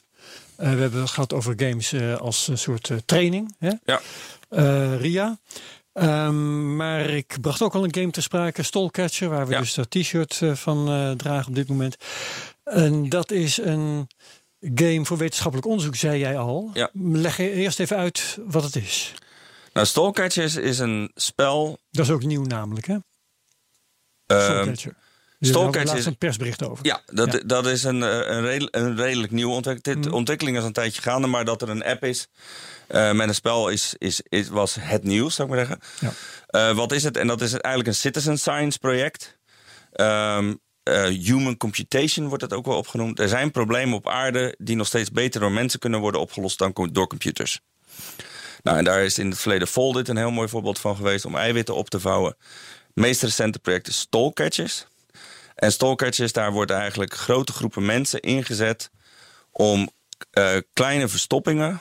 [0.56, 3.54] Eh, we hebben het gehad over games eh, als een soort eh, training.
[3.58, 3.70] Hè?
[3.84, 4.00] Ja.
[4.48, 5.38] Eh, RIA.
[5.92, 9.60] Ehm, maar ik bracht ook al een game ter sprake, Stolcatcher, waar we Ja.
[9.60, 11.96] dus dat t-shirt eh, van eh, dragen op dit moment.
[12.64, 14.06] En dat is een
[14.60, 16.70] game voor wetenschappelijk onderzoek, zei jij al.
[16.74, 16.90] Ja.
[16.92, 19.14] Leg eerst even uit wat het is.
[19.72, 21.78] Nou, Stallcatchers is een spel.
[21.90, 22.96] Dat is ook nieuw namelijk, hè?
[24.26, 24.96] ehm, Stolcatcher.
[25.40, 26.84] Er laatst is- een persbericht over.
[26.84, 27.38] ja, dat, Ja.
[27.46, 29.96] dat is een, eh, een, redel- een redelijk nieuwe ontwikkeling.
[29.98, 30.18] Dit Mhm.
[30.18, 32.26] ontwikkeling is een tijdje gaande, maar dat er een app is
[32.86, 35.86] eh, met een spel is, is, is, was het nieuws, zou ik maar zeggen.
[36.00, 36.12] Ja.
[36.70, 37.16] Eh, wat is het?
[37.16, 39.38] En dat is eigenlijk een citizen science project.
[39.92, 43.20] Ehm, eh, human computation wordt het ook wel opgenoemd.
[43.20, 46.72] Er zijn problemen op aarde die nog steeds beter door mensen kunnen worden opgelost dan
[46.72, 47.60] co- door computers.
[48.62, 51.36] Nou, en daar is in het verleden Foldit een heel mooi voorbeeld van geweest om
[51.36, 52.36] eiwitten op te vouwen.
[52.86, 54.86] Het meest recente project is Stallcatchers.
[55.56, 58.90] En Stallcatchers, daar worden eigenlijk grote groepen mensen ingezet
[59.50, 59.90] om
[60.30, 61.80] eh, kleine verstoppingen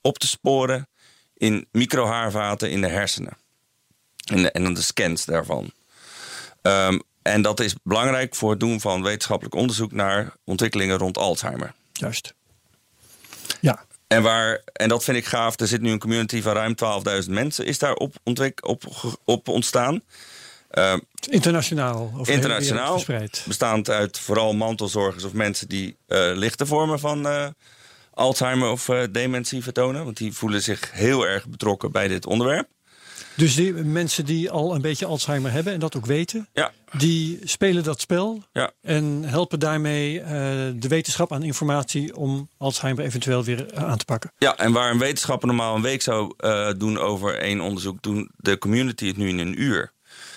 [0.00, 0.88] op te sporen
[1.34, 3.36] in microhaarvaten in de hersenen.
[4.24, 5.72] En, de- en dan de scans daarvan.
[6.62, 11.74] Ehm, en dat is belangrijk voor het doen van wetenschappelijk onderzoek naar ontwikkelingen rond Alzheimer.
[11.92, 12.34] Juist.
[13.60, 15.60] Ja, En, waar, en dat vind ik gaaf.
[15.60, 16.74] Er zit nu een community van ruim
[17.24, 18.82] 12.000 mensen is daar op, ontwik- op,
[19.24, 20.02] op ontstaan.
[20.74, 20.98] Ehm,
[21.30, 22.08] internationaal.
[22.10, 22.92] Wereld internationaal.
[22.92, 23.44] Verspreid.
[23.46, 27.46] Bestaand uit vooral mantelzorgers of mensen die eh, lichte vormen van eh,
[28.10, 30.04] Alzheimer of eh, dementie vertonen.
[30.04, 32.68] Want die voelen zich heel erg betrokken bij dit onderwerp.
[33.36, 37.38] Dus die mensen die al een beetje Alzheimer hebben en dat ook weten, Ja, die
[37.44, 38.70] spelen dat spel ja.
[38.82, 40.22] en helpen daarmee
[40.78, 44.32] de wetenschap aan informatie om Alzheimer eventueel weer aan te pakken.
[44.38, 46.34] ja, en waar een wetenschapper normaal een week zou
[46.78, 49.92] doen over één onderzoek, doen de community het nu in een uur.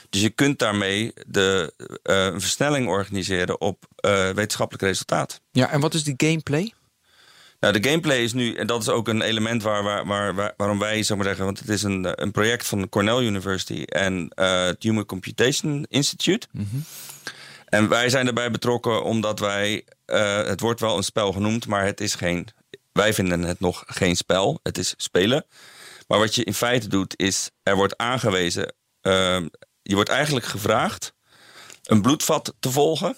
[0.09, 5.41] Dus je kunt daarmee de, eh, een versnelling organiseren op eh, wetenschappelijk resultaat.
[5.51, 6.73] ja, en wat is de gameplay?
[7.59, 10.53] Nou, de gameplay is nu, en dat is ook een element waar, waar, waar, waar-
[10.57, 13.83] waarom wij, zou maar zeggen, want het is een, eh, een project van Cornell University
[13.83, 16.47] en het Human Computation Institute.
[17.65, 19.85] En wij zijn erbij betrokken omdat wij,
[20.45, 22.47] het wordt wel een spel genoemd, maar het is geen,
[22.91, 24.59] wij vinden het nog geen spel.
[24.63, 25.45] Het is spelen.
[26.07, 29.39] Maar wat je in feite doet, is er wordt aangewezen, eh,
[29.88, 31.13] je wordt eigenlijk gevraagd
[31.83, 33.17] een bloedvat te volgen.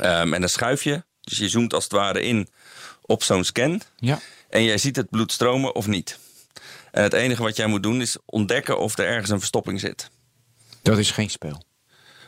[0.00, 2.48] Ehm, en dan schuif je, dus je zoomt als het ware in
[3.00, 3.80] op zo'n scan.
[3.96, 4.18] Ja.
[4.48, 6.18] En jij ziet het bloed stromen of niet.
[6.90, 10.10] En het enige wat jij moet doen is ontdekken of er ergens een verstopping zit.
[10.82, 11.50] Dat is geen spel.
[11.50, 11.62] Dat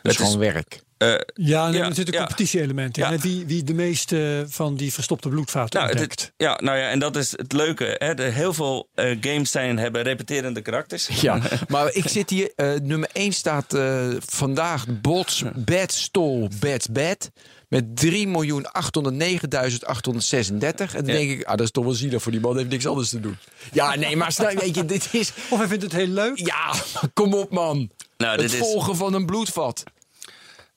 [0.01, 0.81] Het is- gewoon werk.
[1.03, 2.19] Eh, Ja, nee, Ja, er zit een ja.
[2.19, 3.03] competitie-element in.
[3.03, 3.09] Ja.
[3.09, 3.17] hè.
[3.17, 6.31] Wie, wie de meeste van die verstopte bloedvaten nou, ontdekt.
[6.37, 7.95] ja, nou ja, en dat is het leuke.
[7.97, 8.13] Hè?
[8.13, 11.07] De, heel veel eh, games zijn, hebben repeterende karakters.
[11.21, 12.51] Ja, maar ik zit hier.
[12.55, 17.29] eh, nummer 1 staat eh, vandaag Bots Bad Stol Bad Bad.
[17.67, 20.95] Met 3.809.836.
[20.95, 21.11] En dan Ja.
[21.19, 22.57] denk ik, ah, dat is toch wel zielig voor die man.
[22.57, 23.37] heeft niks anders te doen.
[23.71, 25.31] Ja, nee, maar snap- weet je, dit is.
[25.49, 26.37] Of hij vindt het heel leuk.
[26.37, 26.73] Ja,
[27.13, 27.89] kom op, man.
[28.17, 29.83] Nou, het dit is- volgen van een bloedvat.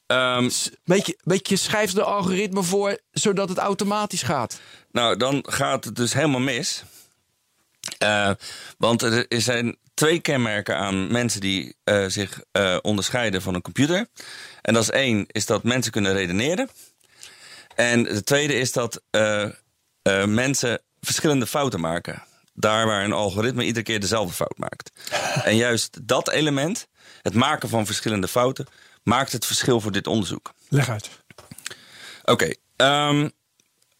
[0.07, 0.51] Ehm,
[0.85, 4.61] Weet je, weet je, schrijf de algoritme voor zodat het automatisch gaat.
[4.91, 6.85] nou, dan gaat het dus helemaal mis.
[7.99, 8.31] Eh,
[8.79, 14.07] want er zijn twee kenmerken aan mensen die eh, zich eh, onderscheiden van een computer.
[14.63, 16.69] En dat is één, is dat mensen kunnen redeneren.
[17.75, 19.03] En de tweede is dat
[20.27, 22.23] mensen verschillende fouten maken.
[22.55, 24.91] Daar waar een algoritme iedere keer dezelfde fout maakt.
[25.45, 26.89] en juist dat element,
[27.23, 28.67] het maken van verschillende fouten,
[29.07, 30.53] maakt het verschil voor dit onderzoek.
[30.69, 31.11] Leg uit.
[32.25, 33.29] Oké, ehm,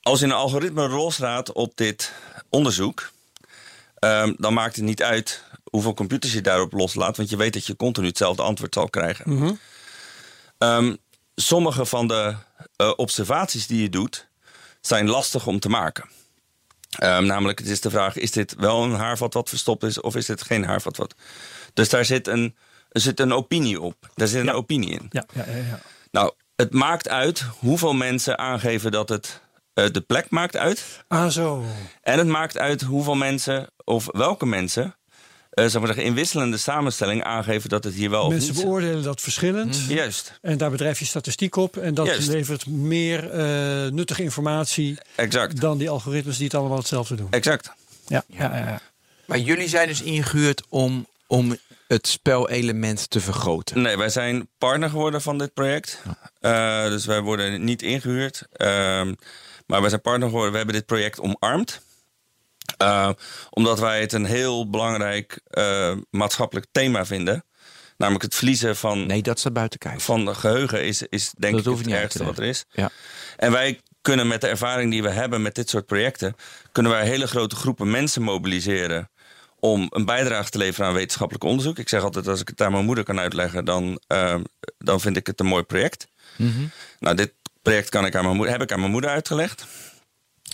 [0.03, 2.13] als je een algoritme loslaat op dit
[2.49, 3.11] onderzoek,
[3.99, 7.67] ehm, dan maakt het niet uit hoeveel computers je daarop loslaat, want je weet dat
[7.67, 9.59] je continu hetzelfde antwoord zal krijgen.
[10.59, 10.97] Ehm,
[11.35, 12.35] sommige van de
[12.77, 14.29] eh, observaties die je doet,
[14.81, 16.09] zijn lastig om te maken.
[16.91, 20.17] Ehm, namelijk, het is de vraag: is dit wel een haarvat wat verstopt is, of
[20.17, 21.15] is dit geen haarvat wat?
[21.75, 22.57] Dus daar zit een,
[22.97, 24.11] er zit een opinie op.
[24.15, 25.07] Daar zit een opinie in.
[25.11, 25.81] Ja, ja, ja, ja.
[26.11, 29.41] Nou, het maakt uit hoeveel mensen aangeven dat het.
[29.75, 30.85] eh, de plek maakt uit.
[31.09, 31.65] Ah, zo.
[32.03, 34.97] En het maakt uit hoeveel mensen, of welke mensen.
[35.51, 38.65] eh zeg maar zeggen, in wisselende samenstelling aangeven dat het hier wel Mensen of niet
[38.65, 39.77] beoordelen dat verschillend.
[39.89, 41.77] Juist, En daar bedrijf je statistiek op.
[41.77, 42.29] En dat Juist.
[42.29, 45.61] levert meer eh, nuttige informatie exact.
[45.61, 47.27] dan die algoritmes die het allemaal hetzelfde doen.
[47.31, 47.71] Exact.
[48.07, 48.67] Ja, ja, ja.
[48.69, 48.81] ja.
[49.27, 53.82] Maar jullie zijn dus ingehuurd om, om het spelelement te vergroten.
[53.82, 56.03] Nee, wij zijn partner geworden van dit project.
[56.41, 58.43] Eh, dus wij worden niet ingehuurd.
[58.53, 59.14] Ehm,
[59.66, 60.51] maar wij zijn partner geworden.
[60.51, 61.80] We hebben dit project omarmd.
[62.76, 63.11] Eh,
[63.51, 67.45] omdat wij het een heel belangrijk eh, maatschappelijk thema vinden.
[67.97, 70.03] Namelijk het verliezen van, Nee, dat staat buiten kijf.
[70.03, 72.64] van geheugen is, is denk Dat ik hoef het ergste te wat er is.
[72.70, 72.91] Ja.
[73.37, 76.37] En wij kunnen met de ervaring die we hebben met dit soort projecten...
[76.72, 79.11] kunnen wij hele grote groepen mensen mobiliseren...
[79.73, 81.79] om een bijdrage te leveren aan wetenschappelijk onderzoek.
[81.79, 83.64] Ik zeg altijd, als ik het aan mijn moeder kan uitleggen...
[83.64, 84.43] dan, ehm,
[84.79, 86.07] dan vind ik het een mooi project.
[86.99, 89.64] Nou, dit project kan ik aan mijn moeder, heb ik aan mijn moeder uitgelegd.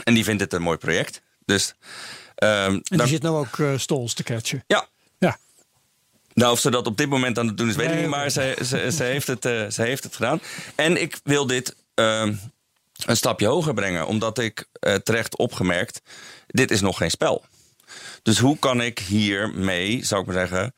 [0.05, 1.23] En die vindt het een mooi project.
[1.45, 1.75] Dus
[2.35, 4.65] ehm, En die dan- zit nou ook eh stols te catchen.
[4.67, 4.87] ja,
[5.19, 5.39] Ja.
[6.35, 8.07] nou, of ze dat op dit moment aan het doen is, weet ik niet.
[8.09, 10.41] Maar ze, ze, ze, heeft het, eh, ze heeft het gedaan.
[10.75, 12.35] En ik wil dit ehm,
[13.07, 14.07] een stapje hoger brengen.
[14.07, 16.01] Omdat ik eh, terecht opgemerkt,
[16.47, 17.45] dit is nog geen spel.
[18.23, 20.75] Dus hoe kan ik hiermee, zou ik maar zeggen...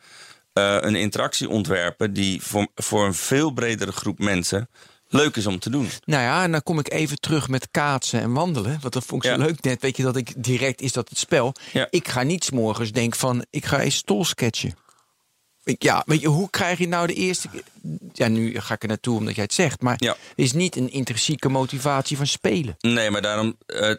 [0.53, 4.68] eh, een interactie ontwerpen die voor, voor een veel bredere groep mensen
[5.09, 5.88] leuk is om te doen.
[6.05, 8.78] Nou ja, en dan kom ik even terug met kaatsen en wandelen.
[8.80, 9.45] Want dat vond ik zo Ja.
[9.45, 9.80] leuk net.
[9.82, 11.53] Weet je dat ik direct is dat het spel.
[11.72, 11.86] Ja.
[11.90, 14.76] Ik ga niet morgens denken van ik ga eens stol sketchen.
[15.64, 17.49] Ik, ja, weet je, hoe krijg je nou de eerste
[18.12, 19.80] Ja, nu ga ik er naartoe omdat jij het zegt.
[19.82, 20.16] Maar Ja.
[20.34, 22.74] is niet een intrinsieke motivatie van spelen.
[22.80, 23.57] Nee, maar daarom.
[23.66, 23.90] eh,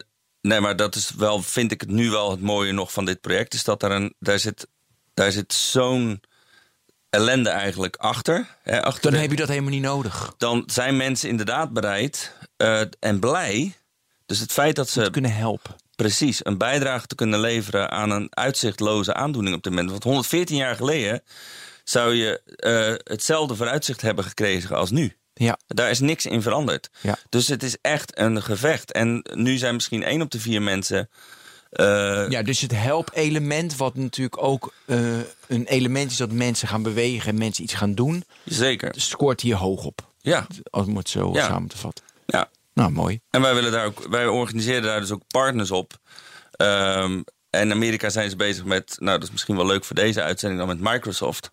[0.46, 3.20] nee, maar dat is wel, vind ik het nu wel het mooie nog van dit
[3.20, 3.54] project.
[3.54, 4.14] Is dat er een.
[4.18, 4.66] Daar zit,
[5.14, 6.20] daar zit zo'n
[7.10, 8.56] ellende eigenlijk achter.
[8.62, 10.34] Hè, achter Dan de- heb je dat helemaal niet nodig.
[10.38, 13.74] dan zijn mensen inderdaad bereid eh, en blij.
[14.26, 15.74] Dus het feit dat Te ze kunnen helpen.
[15.96, 19.90] precies een bijdrage te kunnen leveren aan een uitzichtloze aandoening op dit moment.
[19.90, 21.22] Want 114 jaar geleden
[21.84, 25.16] zou je eh, hetzelfde vooruitzicht hebben gekregen als nu.
[25.38, 25.58] Ja.
[25.66, 26.90] Daar is niks in veranderd.
[27.00, 27.16] Ja.
[27.28, 28.92] Dus het is echt een gevecht.
[28.92, 31.08] En nu zijn misschien één op de vier mensen.
[31.70, 34.98] eh, ja, dus het help-element, wat natuurlijk ook eh,
[35.46, 38.94] een element is dat mensen gaan bewegen en mensen iets gaan doen, Zeker.
[38.96, 40.10] scoort hier hoog op.
[40.20, 40.46] Ja.
[40.70, 41.46] Om het zo Ja.
[41.46, 42.04] samen te vatten.
[42.26, 42.48] ja.
[42.74, 43.20] Nou, mooi.
[43.30, 45.92] En wij, willen daar ook, wij organiseren daar dus ook partners op.
[46.50, 49.96] Ehm, en in Amerika zijn ze bezig met, nou dat is misschien wel leuk voor
[49.96, 51.50] deze uitzending, dan met Microsoft.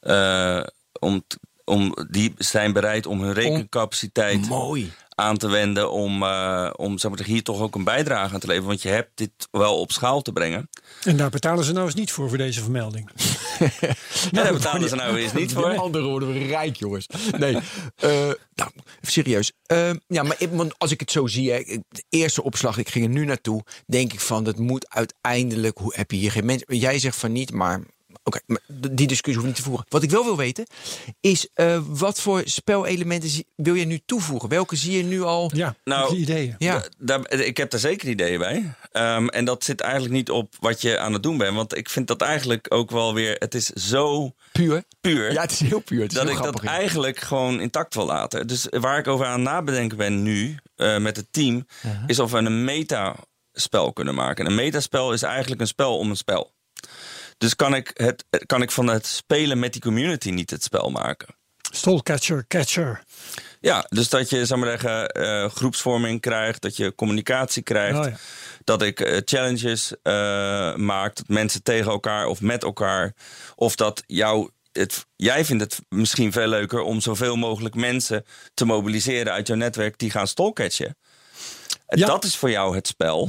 [0.00, 0.62] Eh,
[1.00, 1.24] om
[1.68, 4.92] om, die zijn bereid om hun rekencapaciteit Mooi.
[5.14, 8.46] aan te wenden om, eh, om zeg maar, hier toch ook een bijdrage aan te
[8.46, 8.68] leveren.
[8.68, 10.68] Want je hebt dit wel op schaal te brengen.
[11.04, 13.10] En daar betalen ze nou eens niet voor, voor deze vermelding.
[13.58, 15.76] En daar betalen ze nou eens niet voor.
[15.76, 17.06] anderen worden we rijk, jongens.
[17.38, 17.54] Nee,
[17.96, 18.10] eh,
[18.54, 19.52] nou, serieus.
[19.66, 22.88] Eh, ja, maar ik- want als ik het zo zie, hè, de eerste opslag, ik
[22.88, 26.44] ging er nu naartoe, denk ik van, dat moet uiteindelijk, hoe heb je hier geen
[26.44, 26.76] mensen?
[26.76, 27.80] Jij zegt van niet, maar
[28.28, 29.86] oké, maar die discussie hoef ik niet te voeren.
[29.88, 30.66] Wat ik wel wil weten,
[31.20, 34.48] is eh, wat voor spelelementen wil je nu toevoegen?
[34.48, 35.50] Welke zie je nu al?
[35.54, 36.54] Ja, Nou, ideeën.
[36.58, 36.84] Ja.
[36.98, 38.74] Da- daar, ik heb daar zeker ideeën bij.
[38.92, 41.54] Ehm, en dat zit eigenlijk niet op wat je aan het doen bent.
[41.54, 43.36] Want ik vind dat eigenlijk ook wel weer.
[43.38, 44.82] Het is zo Puur?
[45.00, 45.32] puur.
[45.32, 46.02] Ja, het is heel puur.
[46.02, 48.46] Het is dat heel ik dat eigenlijk gewoon intact wil laten.
[48.46, 51.66] Dus waar ik over aan nabedenken ben nu eh, met het team,
[52.06, 54.46] is of we een metaspel kunnen maken.
[54.46, 56.52] Een metaspel is eigenlijk een spel om een spel.
[57.38, 60.90] Dus kan ik, het, kan ik van het spelen met die community niet het spel
[60.90, 61.36] maken?
[61.70, 63.02] Stolcatcher, catcher.
[63.60, 67.98] Ja, dus dat je, zou maar zeggen, eh, groepsvorming krijgt, dat je communicatie krijgt.
[67.98, 68.16] Oh ja.
[68.64, 73.14] Dat ik eh, challenges eh, maak, dat mensen tegen elkaar of met elkaar.
[73.54, 78.24] Of dat jou, het, jij vindt het misschien veel leuker om zoveel mogelijk mensen
[78.54, 80.96] te mobiliseren uit jouw netwerk die gaan stalkatchen.
[81.88, 82.06] Ja.
[82.06, 83.28] Dat is voor jou het spel.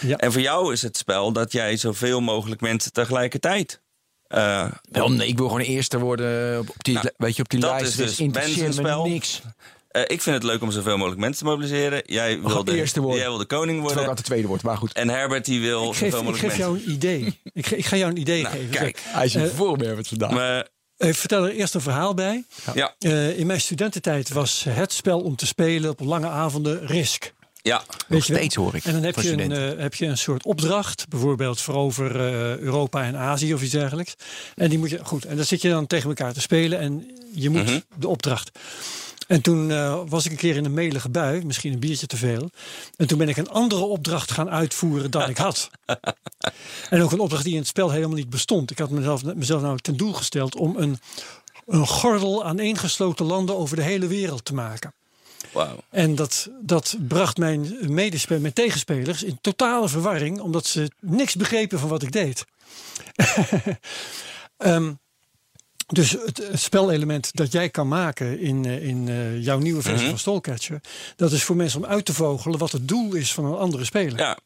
[0.00, 0.16] Ja.
[0.16, 3.80] En voor jou is het spel dat jij zoveel mogelijk mensen tegelijkertijd.
[4.26, 7.60] eh, Wel, nee, ik wil gewoon eerste worden op die, Nou, weet je, op die
[7.60, 7.86] dat lijst.
[7.86, 9.06] is Het dus me Benzenspel.
[9.06, 9.40] niks.
[9.88, 12.02] eh, ik vind het leuk om zoveel mogelijk mensen te mobiliseren.
[12.06, 13.18] Jij wil, de, eerste worden.
[13.20, 14.08] jij wil de koning Terwijl ik worden.
[14.08, 14.92] altijd tweede word, maar goed.
[14.92, 16.84] En Herbert die wil Ik geef, zoveel ik mogelijk geef mensen.
[16.84, 17.40] jou een idee.
[17.52, 18.70] Ik, ge- ik ga jou een idee Nou, geven.
[18.70, 18.98] kijk.
[19.02, 20.30] Hij is Eh, een voorbeeld vandaag.
[20.30, 22.44] Maar, Ik vertel er eerst een verhaal bij.
[22.74, 27.32] ja, Eh, in mijn studententijd was het spel om te spelen op lange avonden Risk.
[27.62, 27.82] Ja.
[28.08, 28.20] Wel?
[28.20, 31.60] steeds hoor ik En dan heb je, een, eh, heb je een soort opdracht, bijvoorbeeld
[31.60, 34.14] voor over eh, Europa en Azië of iets dergelijks.
[34.54, 35.24] En die moet je goed.
[35.24, 37.80] En dan zit je dan tegen elkaar te spelen en je moet Mhm.
[37.96, 38.50] de opdracht.
[39.26, 42.16] En toen eh, was ik een keer in een melige bui, misschien een biertje te
[42.16, 42.50] veel.
[42.96, 45.70] En toen ben ik een andere opdracht gaan uitvoeren dan ik had.
[46.90, 48.70] en ook een opdracht die in het spel helemaal niet bestond.
[48.70, 50.98] Ik had mezelf, mezelf nou ten doel gesteld om een,
[51.66, 54.92] een gordel aan eengesloten landen over de hele wereld te maken.
[55.90, 61.78] En dat, dat bracht mijn, medespe- mijn tegenspelers in totale verwarring, omdat ze niks begrepen
[61.78, 62.44] van wat ik deed.
[64.56, 64.92] Ehm,
[65.86, 70.18] dus het, spelelement dat jij kan maken in, eh, in eh, jouw nieuwe versie van
[70.18, 70.80] Stolcatcher,
[71.16, 73.84] dat is voor mensen om uit te vogelen wat het doel is van een andere
[73.84, 74.18] speler.
[74.18, 74.38] Ja.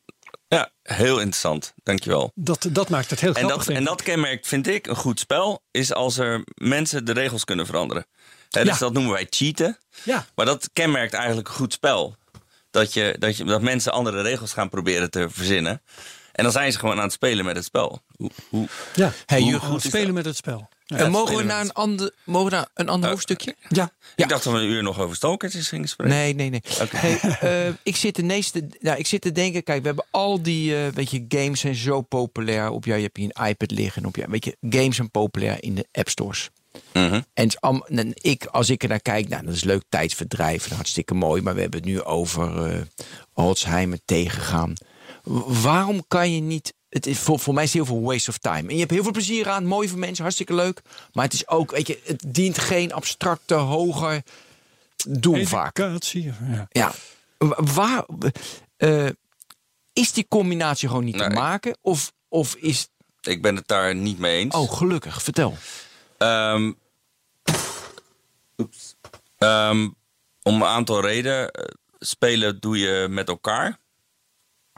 [0.49, 1.75] ja, heel interessant.
[1.83, 2.31] Dankjewel.
[2.35, 3.57] Dat, dat maakt het heel En grappig.
[3.57, 7.13] dat, denk en dat kenmerkt, vind ik, een goed spel, is als er mensen de
[7.13, 8.07] regels kunnen veranderen.
[8.55, 8.79] Hè, dus Ja.
[8.79, 9.79] dat noemen wij cheaten.
[10.03, 12.17] Ja, Maar dat kenmerkt eigenlijk een goed spel.
[12.71, 15.83] Dat, je, dat, je, dat mensen andere regels gaan proberen te verzinnen.
[16.33, 18.03] En dan zijn ze gewoon aan het spelen met het spel.
[18.17, 19.13] Hoe, hoe, ja.
[19.27, 20.15] Hey, Hoe goed spelen dat?
[20.15, 20.69] met het spel.
[20.87, 20.97] Ja.
[20.97, 23.15] En mogen we naar een ander, mogen we naar een ander Oh.
[23.15, 23.55] hoofdstukje?
[23.69, 23.91] ja.
[24.17, 26.15] Ik dacht dat we een uur nog over stalkertjes gingen spreken.
[26.17, 26.63] Nee, nee, nee.
[26.91, 30.43] Hey, eh, ik, zit de meeste, nou, ik zit te denken, kijk, we hebben al
[30.43, 32.71] die eh, weet je, games zijn zo populair.
[32.71, 34.05] Op jou, je hebt hier een iPad liggen.
[34.07, 36.51] Op jou, weet je, games zijn populair in de app stores.
[36.93, 37.21] Mhm.
[37.35, 41.43] En ik, als ik er naar kijk, nou, dat is leuk tijdsverdrijf, hartstikke mooi.
[41.43, 42.81] Maar we hebben het nu over eh
[43.33, 44.73] Alzheimer tegengaan.
[45.23, 46.75] W- waarom kan je niet...
[46.89, 48.69] Het is voor, voor mij is het heel veel waste of time.
[48.69, 50.83] En je hebt heel veel plezier aan, mooi voor mensen, hartstikke leuk.
[51.13, 54.23] Maar het is ook, weet je, het dient geen abstracte, hoger
[55.09, 55.73] doel vaak.
[56.51, 56.67] Ja.
[56.71, 56.93] Ja,
[57.39, 58.05] Wa- waar...
[58.77, 59.07] eh,
[59.93, 61.79] is die combinatie gewoon niet te maken?
[61.81, 62.89] Of, of is...
[63.23, 64.55] Ik ben het daar niet mee eens.
[64.55, 65.23] Oh, gelukkig.
[65.23, 65.57] Vertel.
[66.19, 66.73] Ehm,
[68.57, 68.95] oeps.
[69.39, 69.89] Ehm,
[70.43, 71.51] om een aantal redenen.
[71.51, 71.65] Eh,
[71.99, 73.79] Spelen doe je met elkaar.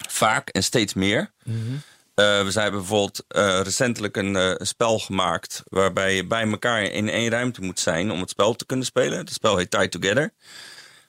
[0.09, 1.33] Vaak en steeds meer.
[1.45, 5.63] Eh, we zijn bijvoorbeeld eh, recentelijk een spel gemaakt.
[5.69, 9.19] waarbij je bij elkaar in één ruimte moet zijn om het spel te kunnen spelen.
[9.19, 10.33] Het spel heet Tie Together.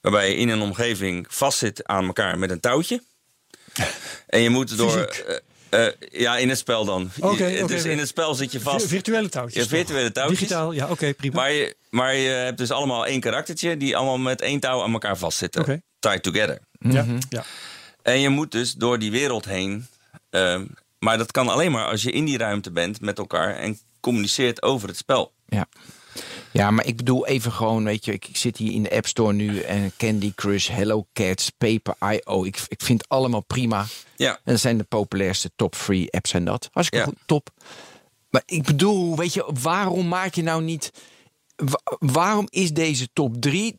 [0.01, 3.01] Waarbij je in een omgeving vastzit aan elkaar met een touwtje.
[4.27, 5.09] En je moet door.
[5.69, 7.09] Eh, ja, in het spel dan.
[7.19, 7.89] Oké, dus oké.
[7.89, 8.81] in het spel zit je vast.
[8.81, 9.63] Vi- Virtuele touwtjes.
[9.63, 10.39] Ja, virtuele touwtjes.
[10.39, 11.35] Digitaal, ja, oké, prima.
[11.35, 14.93] Maar je, maar je hebt dus allemaal één karaktertje die allemaal met één touw aan
[14.93, 15.61] elkaar vastzitten.
[15.61, 15.81] Oké.
[15.99, 16.59] Tied together.
[16.79, 17.43] ja, ja.
[18.01, 19.87] En je moet dus door die wereld heen.
[20.29, 20.65] ehm,
[20.99, 24.61] maar dat kan alleen maar als je in die ruimte bent met elkaar en communiceert
[24.61, 25.31] over het spel.
[25.45, 25.65] Ja.
[26.57, 29.07] Ja, maar ik bedoel even gewoon, weet je, ik, ik zit hier in de App
[29.07, 32.43] Store nu en Candy Crush, Hello Cats, Paper.io.
[32.43, 33.85] Ik, ik vind het allemaal prima.
[34.15, 34.31] Ja.
[34.31, 36.69] En dat zijn de populairste top free apps zijn dat.
[36.71, 37.11] Hartstikke Ja.
[37.11, 37.49] goed, top.
[38.29, 40.91] Maar ik bedoel, weet je, waarom maak je nou niet...
[41.55, 43.75] wa- waarom is deze top 3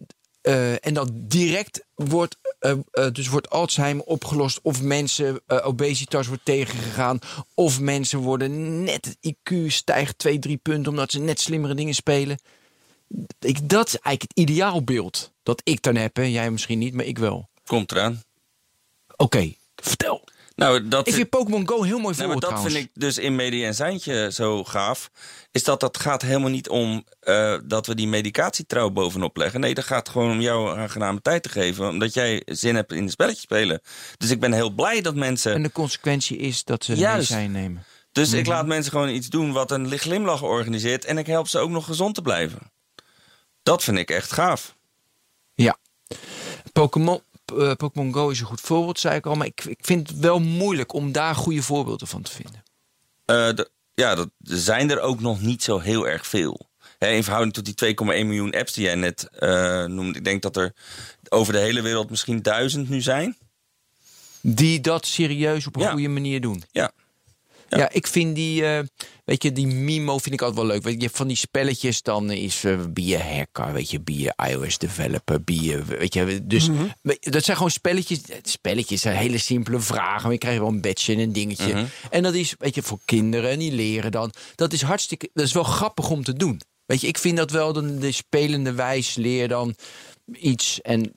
[0.80, 4.58] en dat direct wordt, eh, eh, dus wordt Alzheimer opgelost...
[4.62, 7.18] of mensen, eh, obesitas wordt tegengegaan...
[7.54, 10.90] of mensen worden net, het IQ stijgt 2, 3 punten...
[10.92, 12.38] omdat ze net slimmere dingen spelen.
[13.38, 16.16] Ik, dat is eigenlijk het ideaalbeeld dat ik dan heb.
[16.16, 16.22] Hè.
[16.22, 17.48] Jij misschien niet, maar ik wel.
[17.66, 18.22] Komt eraan.
[19.16, 20.24] Oké, vertel.
[20.54, 22.74] Nou, dat Ik vind Pokémon Go heel mooi maar voorbeeld dat trouwens.
[22.74, 25.10] vind ik dus in Media en Zijntje zo gaaf.
[25.52, 29.60] Is dat dat gaat helemaal niet om eh, dat we die medicatietrouw bovenop leggen.
[29.60, 31.88] Nee, dat gaat gewoon om jou aangename tijd te geven.
[31.88, 33.80] Omdat jij zin hebt in een spelletje spelen.
[34.16, 35.52] Dus ik ben heel blij dat mensen...
[35.54, 37.14] En de consequentie is dat ze Juist.
[37.30, 37.84] medicijn nemen.
[38.12, 38.38] Dus Mhm.
[38.38, 41.04] ik laat mensen gewoon iets doen wat een glimlach organiseert.
[41.04, 42.58] En ik help ze ook nog gezond te blijven.
[43.68, 44.74] Dat vind ik echt gaaf.
[45.54, 45.76] Ja.
[46.72, 47.20] Pokémon,
[47.58, 49.34] eh, Pokémon Go is een goed voorbeeld, zei ik al.
[49.34, 52.62] Maar ik, ik vind het wel moeilijk om daar goede voorbeelden van te vinden.
[53.56, 56.66] De- ja, dat zijn er ook nog niet zo heel erg veel.
[56.98, 60.18] In verhouding tot die 2,1 miljoen apps die jij net eh, noemde.
[60.18, 60.74] Ik denk dat er
[61.28, 63.36] over de hele wereld misschien duizend nu zijn.
[64.40, 65.90] Die dat serieus op een Ja.
[65.90, 66.62] goede manier doen.
[66.70, 66.90] Ja.
[67.68, 67.88] Ja, Ja.
[67.92, 68.84] ik vind die, eh,
[69.24, 70.82] weet je, die Mimo vind ik altijd wel leuk.
[70.82, 74.00] Weet je, je hebt van die spelletjes, dan is eh be je hacker, weet je,
[74.04, 76.84] je iOS developer, je, weet je, dus Mhm.
[77.20, 81.12] dat zijn gewoon spelletjes, spelletjes zijn hele simpele vragen, maar je krijgt wel een badge
[81.12, 81.74] en een dingetje.
[81.74, 81.84] Mhm.
[82.10, 84.32] En dat is, weet je, voor kinderen en die leren dan.
[84.54, 86.60] Dat is hartstikke, dat is wel grappig om te doen.
[86.86, 89.74] Weet je, ik vind dat wel, dan de spelende wijs leer dan
[90.32, 91.12] iets en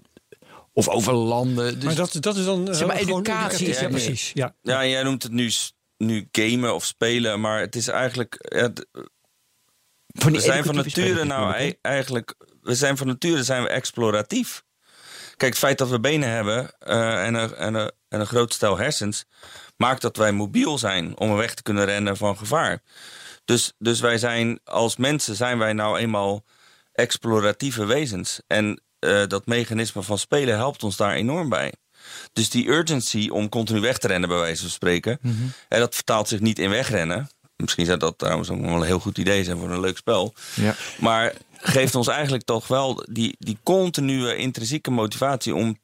[0.74, 1.74] of over landen.
[1.76, 4.32] Dus maar dat, dat is dan eh, Zeg maar, gewoon educatie Ja, precies.
[4.34, 4.56] Ja.
[4.62, 5.52] Ja, jij noemt het nu,
[6.06, 8.36] nu gamen of spelen, maar het is eigenlijk.
[10.08, 12.36] We zijn van nature nou ei- eigenlijk.
[12.62, 14.64] We zijn van nature zijn we exploratief.
[15.38, 18.54] Kijk, het feit dat we benen hebben eh, en, een, en, een, en een groot
[18.54, 19.26] stel hersens.
[19.78, 22.82] maakt dat wij mobiel zijn om weg te kunnen rennen van gevaar.
[23.46, 26.46] Dus, dus wij zijn als mensen zijn wij nou eenmaal
[26.92, 28.42] exploratieve wezens.
[28.48, 31.74] En eh, dat mechanisme van spelen helpt ons daar enorm bij.
[32.34, 35.20] Dus die urgency om continu weg te rennen, bij wijze van spreken.
[35.68, 37.30] En dat vertaalt zich niet in wegrennen.
[37.56, 40.34] Misschien zou dat trouwens ook wel een heel goed idee zijn voor een leuk spel.
[40.56, 40.76] Ja.
[41.00, 45.78] Maar geeft ons eigenlijk toch wel die, die continue intrinsieke motivatie om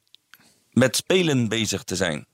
[0.70, 2.26] met spelen bezig te zijn.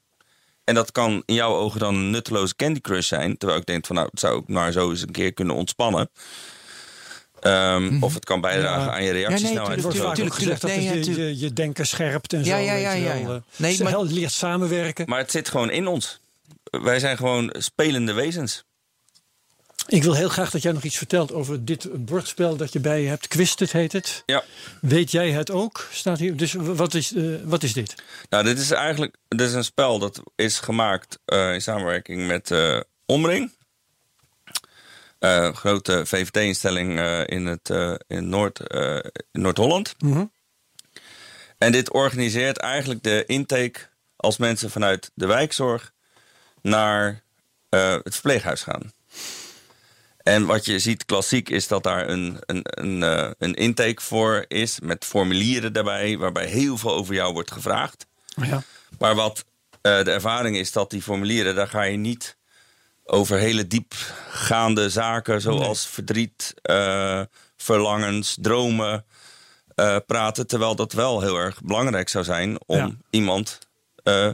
[0.64, 3.36] En dat kan in jouw ogen dan een nutteloze Candy Crush zijn.
[3.36, 6.10] Terwijl ik denk van nou, het zou ik maar zo eens een keer kunnen ontspannen.
[7.44, 8.92] Ehm, Of het kan bijdragen Ja.
[8.94, 9.64] aan je reactiesnelheid.
[9.64, 10.94] tuurlijk, Er wordt vaak tuurlijk, ook gezegd dat tuurlijk.
[10.96, 12.62] het Nee, je, ja, je, je denken scherpt en Ja, zo.
[12.62, 13.20] ja, ja, je ja, wel.
[13.22, 13.28] ja.
[13.36, 15.04] Eh, Nee, ze maar- leert samenwerken.
[15.08, 16.20] Maar het zit gewoon in ons.
[16.70, 18.64] Wij zijn gewoon spelende wezens.
[19.88, 23.02] Ik wil heel graag dat jij nog iets vertelt over dit bordspel dat je bij
[23.02, 23.28] je hebt.
[23.28, 24.22] Quisted heet het.
[24.26, 24.44] Ja.
[24.80, 25.88] Weet jij het ook?
[25.92, 26.36] Staat hier.
[26.36, 27.94] Dus wat is, eh, wat is dit?
[28.30, 32.50] Nou, dit is eigenlijk dit is een spel dat is gemaakt eh, in samenwerking met
[32.50, 33.50] eh, Omring.
[35.24, 38.60] Eh, grote VVD-instelling eh, in, het, eh, in Noord,
[39.32, 39.94] in Noord-Holland.
[39.98, 40.24] Mhm.
[41.58, 43.80] En dit organiseert eigenlijk de intake
[44.16, 45.92] als mensen vanuit de wijkzorg
[46.62, 47.22] naar
[47.68, 48.92] het verpleeghuis gaan.
[50.22, 53.02] En wat je ziet klassiek is dat daar een, een, een,
[53.38, 58.06] een intake voor is met formulieren daarbij, waarbij heel veel over jou wordt gevraagd.
[58.42, 58.62] Ja.
[58.98, 59.44] Maar wat
[59.80, 62.36] de ervaring is dat die formulieren, daar ga je niet
[63.04, 67.20] over hele diepgaande zaken zoals verdriet, eh,
[67.56, 69.04] verlangens, dromen
[69.74, 70.46] eh, praten.
[70.46, 72.90] Terwijl dat wel heel erg belangrijk zou zijn om Ja.
[73.10, 73.58] iemand
[74.02, 74.30] eh,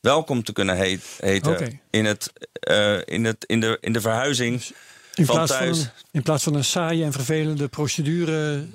[0.00, 2.32] welkom te kunnen heet, heten in, het,
[3.04, 4.62] in, het, in, de, in de verhuizing
[5.14, 5.78] In van plaats van, thuis.
[5.80, 8.66] een, in plaats van een saaie en vervelende procedure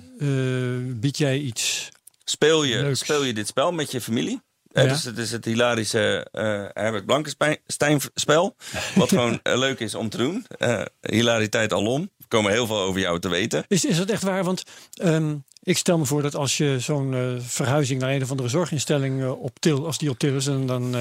[0.99, 1.89] bied jij iets.
[2.25, 2.99] Speel je, Leuks.
[2.99, 4.41] speel je dit spel met je familie?
[4.73, 4.83] Ja.
[4.83, 8.55] Dus het is het hilarische eh Herbert Blankenstein spel.
[8.95, 10.45] Wat gewoon eh, leuk is om te doen.
[10.57, 12.01] Eh, hilariteit alom.
[12.19, 13.65] Er komen heel veel over jou te weten.
[13.67, 14.43] Is, is dat echt waar?
[14.43, 14.63] Want
[14.93, 19.29] ehm, ik stel me voor dat als je zo'n verhuizing naar een of andere zorginstelling
[19.31, 20.95] op til, als die op til is, en dan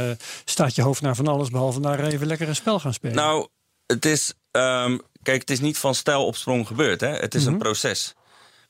[0.45, 3.17] staat je hoofd naar van alles behalve naar even lekker een spel gaan spelen.
[3.17, 3.47] Nou,
[3.87, 4.33] het is...
[4.51, 7.01] ehm, kijk, het is niet van stijl op sprong gebeurd.
[7.01, 7.09] Hè?
[7.17, 7.53] Het is Mhm.
[7.53, 8.15] een proces.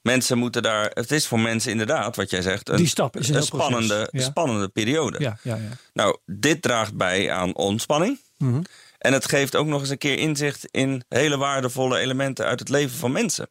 [0.03, 0.91] Mensen moeten daar...
[0.95, 2.69] Het is voor mensen inderdaad, wat jij zegt...
[2.69, 4.23] Een, Die stap is een spannende, ja.
[4.23, 5.21] spannende periode.
[5.21, 5.69] ja, ja, ja.
[5.93, 8.19] Nou, dit draagt bij aan ontspanning.
[8.39, 8.63] Mhm.
[8.99, 12.69] En het geeft ook nog eens een keer inzicht in hele waardevolle elementen uit het
[12.69, 13.49] leven van mensen.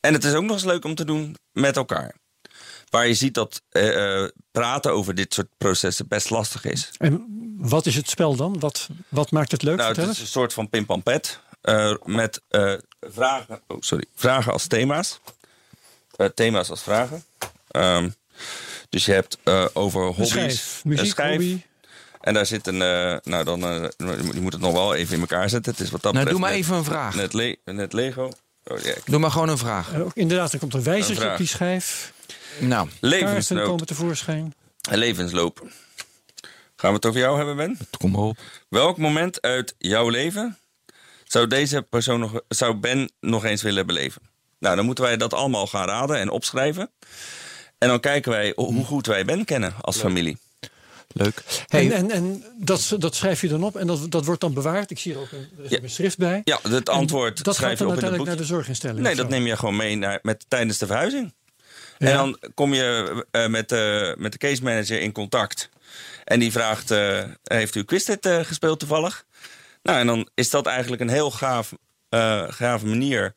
[0.00, 2.14] En het is ook nog eens leuk om te doen met elkaar.
[2.90, 6.90] Waar je ziet dat eh, eh, praten over dit soort processen best lastig is.
[6.98, 7.26] En
[7.58, 8.58] wat is het spel dan?
[8.58, 9.76] Wat, wat maakt het leuk?
[9.76, 11.40] Nou, het is een soort van pimpampet.
[11.60, 12.42] eh met
[13.00, 15.20] vragen, oh, sorry, vragen als thema's.
[16.16, 17.24] Eh, thema's als vragen.
[17.70, 18.08] Ehm,
[18.88, 20.28] dus je hebt eh, over Een hobby's.
[20.28, 21.30] schijf, een muziek, schijf.
[21.30, 21.60] hobby.
[22.20, 22.82] En daar zit een.
[22.82, 23.62] eh, nou, dan.
[23.64, 23.84] eh,
[24.32, 25.72] je moet het nog wel even in elkaar zetten.
[25.72, 27.14] Het is wat dat Nou, doe maar net- even een vraag.
[27.14, 28.32] Net, le net Lego.
[28.64, 28.94] Oh, ja.
[29.04, 29.94] Doe maar gewoon een vraag.
[29.94, 32.12] Ook inderdaad, er komt een wijzertje op die schijf.
[32.60, 33.66] Nou, Levensnood.
[33.66, 34.54] komen tevoorschijn.
[34.90, 35.58] Levensloop.
[36.76, 37.78] Gaan we het over jou hebben, Ben?
[37.98, 38.38] kom maar op.
[38.68, 40.58] Welk moment uit jouw leven
[41.24, 44.22] zou deze persoon nog, zou Ben nog eens willen beleven?
[44.64, 46.90] Nou, dan moeten wij dat allemaal gaan raden en opschrijven.
[47.78, 50.38] En dan kijken wij hoe goed wij Ben kennen als familie.
[51.08, 51.42] Leuk.
[51.66, 54.54] Hey, En, en, en dat, dat schrijf je dan op en dat, dat wordt dan
[54.54, 54.90] bewaard.
[54.90, 55.88] Ik zie er ook een, er Ja.
[55.88, 56.40] schrift bij.
[56.44, 58.46] Ja, het En antwoord dat schrijf gaat je dan op in het uiteindelijk naar boek.
[58.46, 59.00] de zorginstelling.
[59.00, 61.34] Nee, dat neem je gewoon mee naar, met, tijdens de verhuizing.
[61.98, 62.08] Ja.
[62.08, 65.68] En dan kom je eh, met, de met de case manager in contact.
[66.24, 69.24] En die vraagt, eh, heeft u Quizlet eh gespeeld toevallig?
[69.82, 71.72] Nou, en dan is dat eigenlijk een heel gaaf,
[72.08, 73.34] eh gave manier...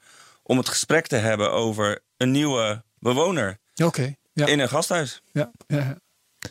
[0.48, 5.22] om het gesprek te hebben over een nieuwe bewoner Oké, ja, in een gasthuis.
[5.32, 5.98] ja, ja.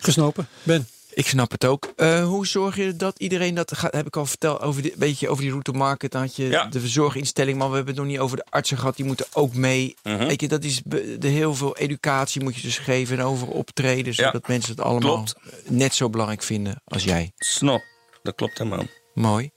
[0.01, 0.49] Gesnopen.
[0.62, 0.88] Ben.
[1.11, 1.92] Ik snap het ook.
[1.97, 3.92] Eh, hoe zorg je dat iedereen dat gaat?
[3.92, 6.11] Heb ik al verteld over die, beetje over die route market.
[6.12, 6.64] Dan had je Ja.
[6.64, 8.97] de verzorginstelling, maar we hebben het nog niet over de artsen gehad.
[8.97, 9.94] Die moeten ook mee.
[10.03, 10.26] Mhm.
[10.26, 13.49] Weet je, dat is be- de heel veel educatie moet je dus geven en over
[13.49, 14.24] optreden, Ja.
[14.24, 15.34] zodat mensen het allemaal Klopt.
[15.68, 17.32] net zo belangrijk vinden als jij.
[17.36, 17.82] Snap,
[18.22, 18.84] dat klopt helemaal.
[19.14, 19.51] Mooi.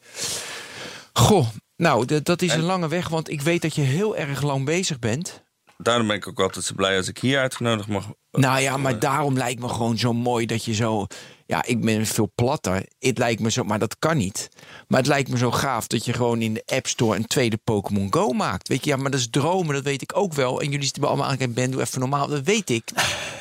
[1.14, 1.48] Goh,
[1.80, 4.66] nou, dat is En- een lange weg, want ik weet dat je heel erg lang
[4.66, 5.44] bezig bent.
[5.78, 9.00] Daarom ben ik ook altijd zo blij als ik hier uitgenodigd mag Nou ja, maar
[9.00, 11.08] daarom lijkt me gewoon zo mooi dat je zo.
[11.46, 12.86] Ja, ik ben veel platter.
[13.00, 14.50] Het lijkt me zo, maar dat kan niet.
[14.88, 17.58] Maar het lijkt me zo gaaf dat je gewoon in de App Store een tweede
[17.58, 18.68] Pokémon Go maakt.
[18.68, 20.62] Weet je, ja, maar dat is dromen, dat weet ik ook wel.
[20.62, 22.90] En jullie zitten allemaal aan, kijk, Ben, doe even normaal, dat weet ik.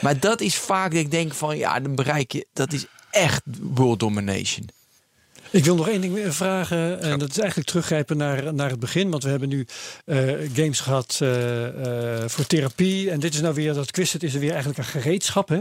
[0.00, 3.42] Maar dat is vaak dat ik denk van, ja, dan bereik je, dat is echt
[3.60, 4.68] world domination.
[5.50, 7.00] Ik wil nog één ding vragen.
[7.00, 9.10] En dat is eigenlijk teruggrijpen naar, naar het begin.
[9.10, 9.66] Want we hebben nu
[10.04, 10.18] eh,
[10.52, 13.10] games gehad eh, eh, voor therapie.
[13.10, 15.48] En dit is nou weer, dat quiz, het is er weer eigenlijk een gereedschap.
[15.48, 15.60] Hè?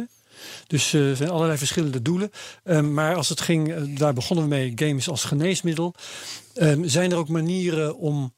[0.68, 2.32] Dus er zijn allerlei verschillende doelen.
[2.64, 5.94] Ehm, maar als het ging, daar begonnen we mee, games als geneesmiddel.
[6.54, 8.34] Ehm, zijn er ook manieren om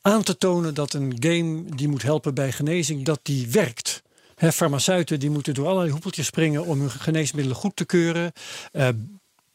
[0.00, 4.02] aan te tonen dat een game die moet helpen bij genezing, dat die werkt?
[4.34, 8.32] Hè, farmaceuten die moeten door allerlei hoepeltjes springen om hun geneesmiddelen goed te keuren.
[8.72, 8.88] Eh,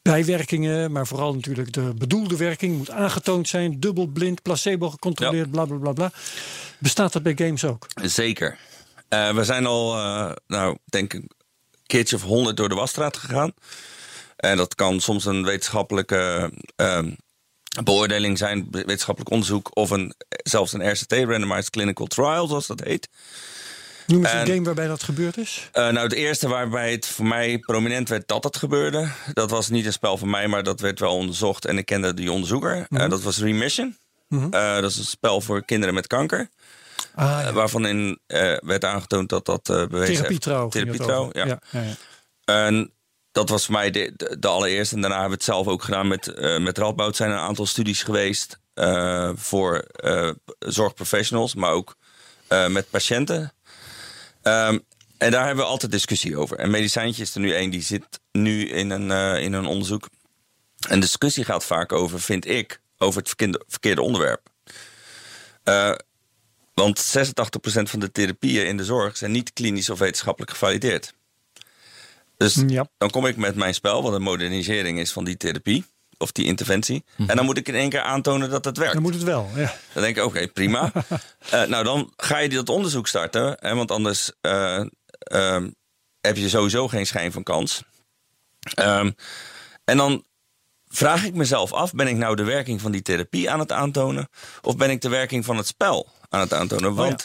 [0.06, 3.80] bijwerkingen, maar vooral natuurlijk de bedoelde werking moet aangetoond zijn.
[3.80, 6.12] Dubbelblind, placebo gecontroleerd, bla bla bla bla.
[6.78, 7.86] Bestaat dat bij games ook?
[8.02, 8.58] Zeker.
[9.08, 11.30] Eh, we zijn al, eh, nou, denk ik, een
[11.86, 13.52] keertje of honderd door de wasstraat gegaan.
[14.36, 17.10] En dat kan soms een wetenschappelijke ehm,
[17.84, 23.08] beoordeling zijn, wetenschappelijk onderzoek, of een, zelfs een RCT, Randomized Clinical Trial, zoals dat heet.
[24.06, 25.68] Noem eens een En- game waarbij dat gebeurd is.
[25.72, 29.68] Eh, nou, het eerste waarbij het voor mij prominent werd dat het gebeurde, dat was
[29.68, 32.86] niet een spel van mij, maar dat werd wel onderzocht en ik kende die onderzoeker.
[32.90, 33.96] Eh, dat was Remission.
[34.28, 34.44] Mhm.
[34.50, 36.48] Eh, dat is een spel voor kinderen met kanker.
[37.14, 37.52] Ah, ja.
[37.52, 38.18] waarvan in
[38.64, 40.14] werd aangetoond dat dat bewezen.
[40.14, 40.68] Therapietrouw.
[40.68, 41.46] Therapietrouw, ja.
[41.46, 41.94] ja, ja, ja.
[42.44, 42.92] En
[43.32, 44.94] dat was voor mij de, de, de allereerste.
[44.94, 47.16] En daarna hebben we het zelf ook gedaan met, eh met Radboud.
[47.16, 48.58] zijn er een aantal studies geweest
[49.34, 49.84] voor
[50.58, 51.96] zorgprofessionals, maar ook
[52.68, 53.52] met patiënten.
[54.46, 54.78] Ehm,
[55.18, 56.58] en daar hebben we altijd discussie over.
[56.58, 60.08] En medicijntje is er nu één, die zit nu in een, eh, in een onderzoek.
[60.88, 64.48] En discussie gaat vaak over, vind ik, over het verkeerde, verkeerde onderwerp.
[65.62, 65.94] Eh,
[66.74, 71.14] want 86% van de therapieën in de zorg zijn niet klinisch of wetenschappelijk gevalideerd.
[72.36, 72.88] Dus Ja.
[72.98, 75.84] dan kom ik met mijn spel, wat een modernisering is van die therapie
[76.18, 77.04] of die interventie.
[77.26, 78.92] En dan moet ik in één keer aantonen dat het werkt.
[78.92, 79.50] Dan moet het wel.
[79.54, 79.74] Ja.
[79.92, 80.92] Dan denk ik, oké, prima.
[81.50, 83.56] Eh, nou, dan ga je dat onderzoek starten.
[83.60, 84.84] Hè, want anders eh,
[85.18, 85.70] ehm,
[86.20, 87.82] heb je sowieso geen schijn van kans.
[88.74, 89.10] Ehm,
[89.84, 90.24] en dan
[90.88, 94.28] vraag ik mezelf af, ben ik nou de werking van die therapie aan het aantonen?
[94.62, 96.94] Of ben ik de werking van het spel aan het aantonen?
[96.94, 97.16] ja.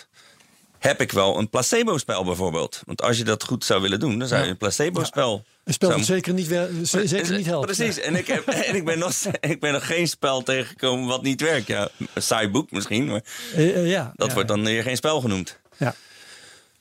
[0.82, 2.82] Heb ik wel een placebo-spel bijvoorbeeld?
[2.86, 5.44] Want als je dat goed zou willen doen, dan zou je een placebo-spel...
[5.64, 7.66] Een spel zou- dat zeker niet, wel, zeker niet helpt.
[7.66, 11.24] Precies, en, ik, heb, en ik, ben nog, ik ben nog geen spel tegengekomen wat
[11.24, 11.68] niet werkt.
[11.68, 13.22] Ja, een saai boek misschien, maar
[13.56, 15.60] Eh, eh, ja, dat ja, wordt dan weer geen spel genoemd.
[15.78, 15.96] Ja.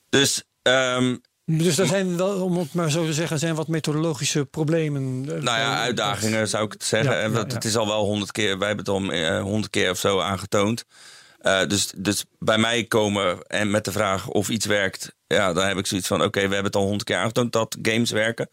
[0.08, 4.44] Dus ehm, Dus daar zijn wel, om het maar zo te zeggen, zijn wat methodologische
[4.44, 5.22] problemen.
[5.24, 7.20] eh, nou ja, uitdagingen zou ik het zeggen.
[7.20, 7.52] En dat-.
[7.52, 10.20] Het is al wel honderd keer, wij hebben het al eh, honderd keer of zo
[10.20, 10.84] aangetoond.
[11.40, 15.66] Eh, dus, dus bij mij komen en met de vraag of iets werkt, ja, dan
[15.66, 18.48] heb ik zoiets van: oké, we hebben het al honderd keer aangetoond dat games werken.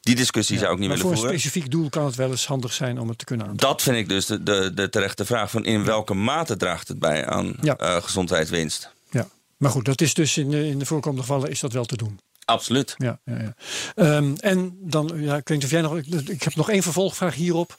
[0.00, 1.40] Die discussie zou ik niet maar willen voor een voeren.
[1.40, 3.68] specifiek doel kan het wel eens handig zijn om het te kunnen aantonen.
[3.74, 6.98] Dat vind ik dus de, de, de terechte vraag: van in welke mate draagt het
[6.98, 7.76] bij aan Ja.
[7.76, 8.90] eh, gezondheidswinst?
[9.10, 9.28] Ja.
[9.56, 11.96] Maar goed, dat is dus in de, in de voorkomende gevallen is dat wel te
[11.96, 12.20] doen.
[12.44, 12.94] Absoluut.
[12.98, 13.54] Ja, ja, ja.
[13.94, 15.96] Ehm, en dan, ja, ik weet niet of jij nog.
[16.26, 17.78] Ik heb nog één vervolgvraag hierop.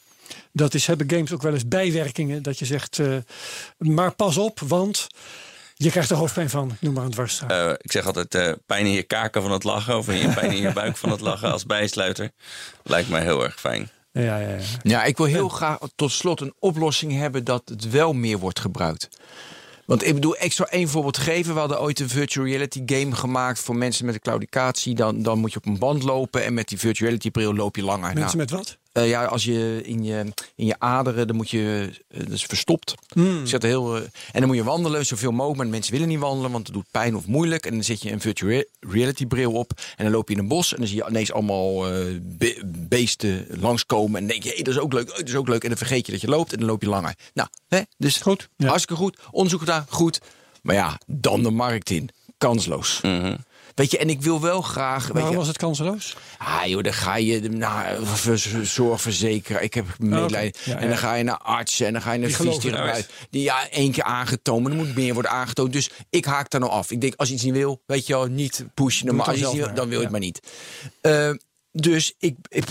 [0.51, 2.43] Dat is: hebben games ook wel eens bijwerkingen?
[2.43, 3.17] Dat je zegt, eh,
[3.77, 5.07] maar pas op, want
[5.73, 6.71] je krijgt er hoofdpijn van.
[6.71, 7.51] Ik Noem maar een dwarsstraat.
[7.51, 9.97] Eh, ik zeg altijd eh, pijn in je kaken van het lachen.
[9.97, 12.31] Of in je pijn in je buik van het lachen als bijsluiter.
[12.83, 13.89] Lijkt mij heel erg fijn.
[14.11, 14.57] ja, ja, ja.
[14.83, 18.59] Ja, ik wil heel graag tot slot een oplossing hebben dat het wel meer wordt
[18.59, 19.09] gebruikt.
[19.87, 21.53] Want ik bedoel, ik zou één voorbeeld geven.
[21.53, 24.95] We hadden ooit een virtual reality game gemaakt voor mensen met een claudicatie.
[24.95, 27.75] Dan, dan moet je op een band lopen en met die virtual reality bril loop
[27.75, 28.13] je langer.
[28.13, 28.77] Mensen Nou, met wat?
[28.97, 30.23] Eh, ja, als je in je,
[30.55, 32.93] in je aderen, dan moet je, dat is verstopt.
[33.43, 35.57] Zet er heel, eh, en dan moet je wandelen, zoveel mogelijk.
[35.59, 37.65] Maar mensen willen niet wandelen, want het doet pijn of moeilijk.
[37.65, 39.71] En dan zet je een virtual reality bril op.
[39.95, 42.61] En dan loop je in een bos en dan zie je ineens allemaal eh, be-
[42.65, 44.15] beesten langskomen.
[44.15, 45.61] En dan denk je, hey, dat is ook leuk, oh, dat is ook leuk.
[45.63, 47.15] En dan vergeet je dat je loopt en dan loop je langer.
[47.33, 47.81] Nou, hè?
[47.97, 48.67] dus Goed, ja.
[48.67, 49.17] hartstikke goed.
[49.31, 50.19] Onderzoek gedaan, goed.
[50.61, 52.09] Maar ja, dan de markt in.
[52.37, 52.99] Kansloos.
[53.77, 55.03] Weet je, en ik wil wel graag...
[55.03, 56.17] Weet Waarom je, was het kanseloos?
[56.37, 59.63] Ah joh, dan ga je naar ver- zorgverzekeraar.
[59.63, 60.61] Ik heb medelijden.
[60.61, 60.69] oké.
[60.69, 63.09] Ja, en dan ga je naar artsen en dan ga je naar fysiotherapeut.
[63.29, 65.73] Die ja, één keer aangetoond, maar er moet meer worden aangetoond.
[65.73, 66.91] Dus ik haak daar nou af.
[66.91, 69.15] Ik denk, als je iets niet wil, weet je wel, niet pushen.
[69.15, 70.39] Maar als je niet wil, dan wil je het maar niet.
[71.01, 71.29] Eh,
[71.71, 72.65] dus ik, ik,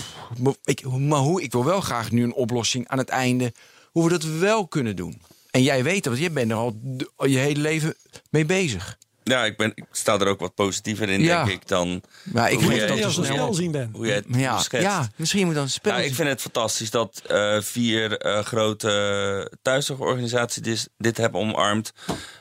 [0.63, 3.53] ik, maar hoe, ik wil wel graag nu een oplossing aan het einde.
[3.91, 5.21] Hoe we dat wel kunnen doen.
[5.51, 6.75] En jij weet dat, want jij bent er al
[7.27, 7.95] je hele leven
[8.29, 8.97] mee bezig.
[9.27, 11.43] Ja, ik, ben, ik sta er ook wat positiever in, Ja.
[11.43, 13.95] denk ik, dan Maar ik hoe jij- dat je als een spel zien bent.
[13.95, 15.91] hoe jij het ja, ja, misschien moet dan een spel.
[15.93, 21.91] Ja, ik vind het fantastisch dat eh, vier eh, grote thuiszorgorganisaties dit, dit hebben omarmd.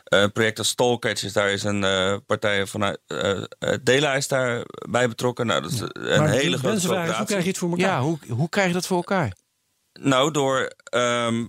[0.04, 5.08] Eh project als Stalkatchers, daar is een eh, partij vanuit eh eh, Dela is daarbij
[5.08, 5.46] betrokken.
[5.46, 7.86] Nou, dat is een Maar hele grote vragen, hoe krijg je het voor elkaar?
[7.86, 9.32] Ja, hoe, hoe krijg je dat voor elkaar?
[9.92, 11.46] Nou, door ehm,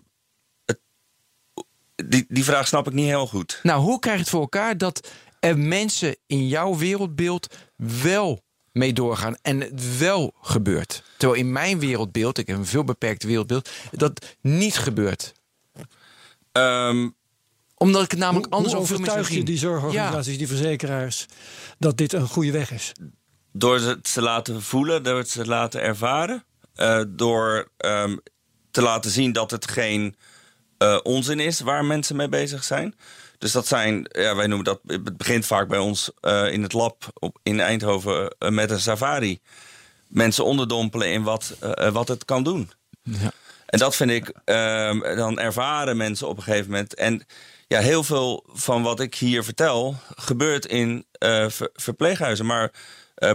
[0.65, 0.79] het,
[1.95, 3.59] die, die vraag snap ik niet heel goed.
[3.63, 5.07] Nou, hoe krijg je het voor elkaar dat
[5.47, 7.55] er mensen in jouw wereldbeeld
[8.03, 11.03] wel mee doorgaan en het wel gebeurt?
[11.17, 15.33] Terwijl in mijn wereldbeeld, ik heb een veel beperkt wereldbeeld, dat niet gebeurt.
[16.51, 17.09] Ehm,
[17.75, 21.25] Omdat ik het namelijk anders hoe over overtuig je die zorgorganisaties, die verzekeraars,
[21.79, 22.91] dat dit een goede weg is?
[23.51, 26.43] door ze te laten voelen, door het te laten ervaren.
[26.75, 28.17] eh, door ehm,
[28.71, 30.15] te laten zien dat het geen
[30.77, 32.95] eh, onzin is waar mensen mee bezig zijn.
[33.37, 36.73] Dus dat zijn, ja, wij noemen dat, het begint vaak bij ons eh, in het
[36.73, 39.39] lab op, in Eindhoven eh, met een safari.
[40.07, 42.71] Mensen onderdompelen in wat, eh, wat het kan doen.
[43.03, 43.31] Ja.
[43.65, 46.93] En dat vind ik, ehm, dan ervaren mensen op een gegeven moment.
[46.95, 47.25] En
[47.67, 51.05] ja, heel veel van wat ik hier vertel gebeurt in
[51.47, 52.45] ver- verpleeghuizen.
[52.45, 52.71] Maar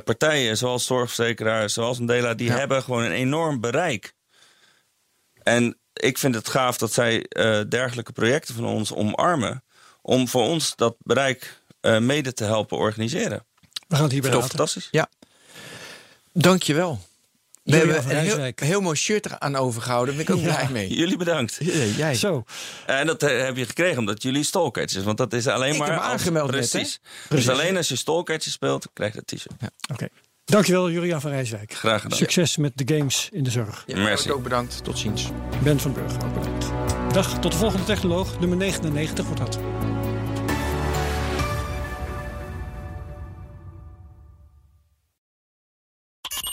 [0.05, 2.57] partijen zoals zorgverzekeraars, zoals een Dela, die Ja.
[2.59, 4.15] hebben gewoon een enorm bereik.
[5.43, 7.27] En ik vind het gaaf dat zij
[7.69, 9.65] dergelijke projecten van ons omarmen.
[10.03, 13.45] Om voor ons dat bereik eh, mede te helpen organiseren.
[13.89, 14.49] We gaan het hierbij laten.
[14.49, 14.89] fantastisch.
[14.91, 15.09] Ja.
[16.33, 17.01] Dankjewel.
[17.63, 20.17] We hebben van een heel, heel mooi shirt eraan overgehouden.
[20.17, 20.57] Daar ben ik ook Ja.
[20.57, 20.95] blij mee.
[21.01, 21.57] Jullie bedankt.
[21.61, 22.15] Ja, jij.
[22.15, 22.45] Zo,
[22.87, 25.03] En dat eh, heb je gekregen omdat jullie stalkatches.
[25.05, 25.87] Want dat is alleen Ik maar.
[25.89, 27.01] heb me als- aangemeld net, Precies.
[27.29, 27.37] hè?
[27.37, 29.73] Dus alleen als je stalkatches speelt, krijg je dat t-shirt.
[29.93, 30.09] oké.
[30.45, 31.75] Dankjewel, Julia van Rijswijk.
[31.75, 32.19] Graag gedaan.
[32.19, 33.85] Succes met de games in de zorg.
[33.87, 34.33] Ja, Merci.
[34.33, 34.85] Ook bedankt.
[34.85, 35.29] Tot ziens.
[35.63, 36.67] Ben van Burger, ook bedankt.
[37.15, 38.39] Dag, tot de volgende technoloog.
[38.41, 39.59] Nummer 99 wordt dat.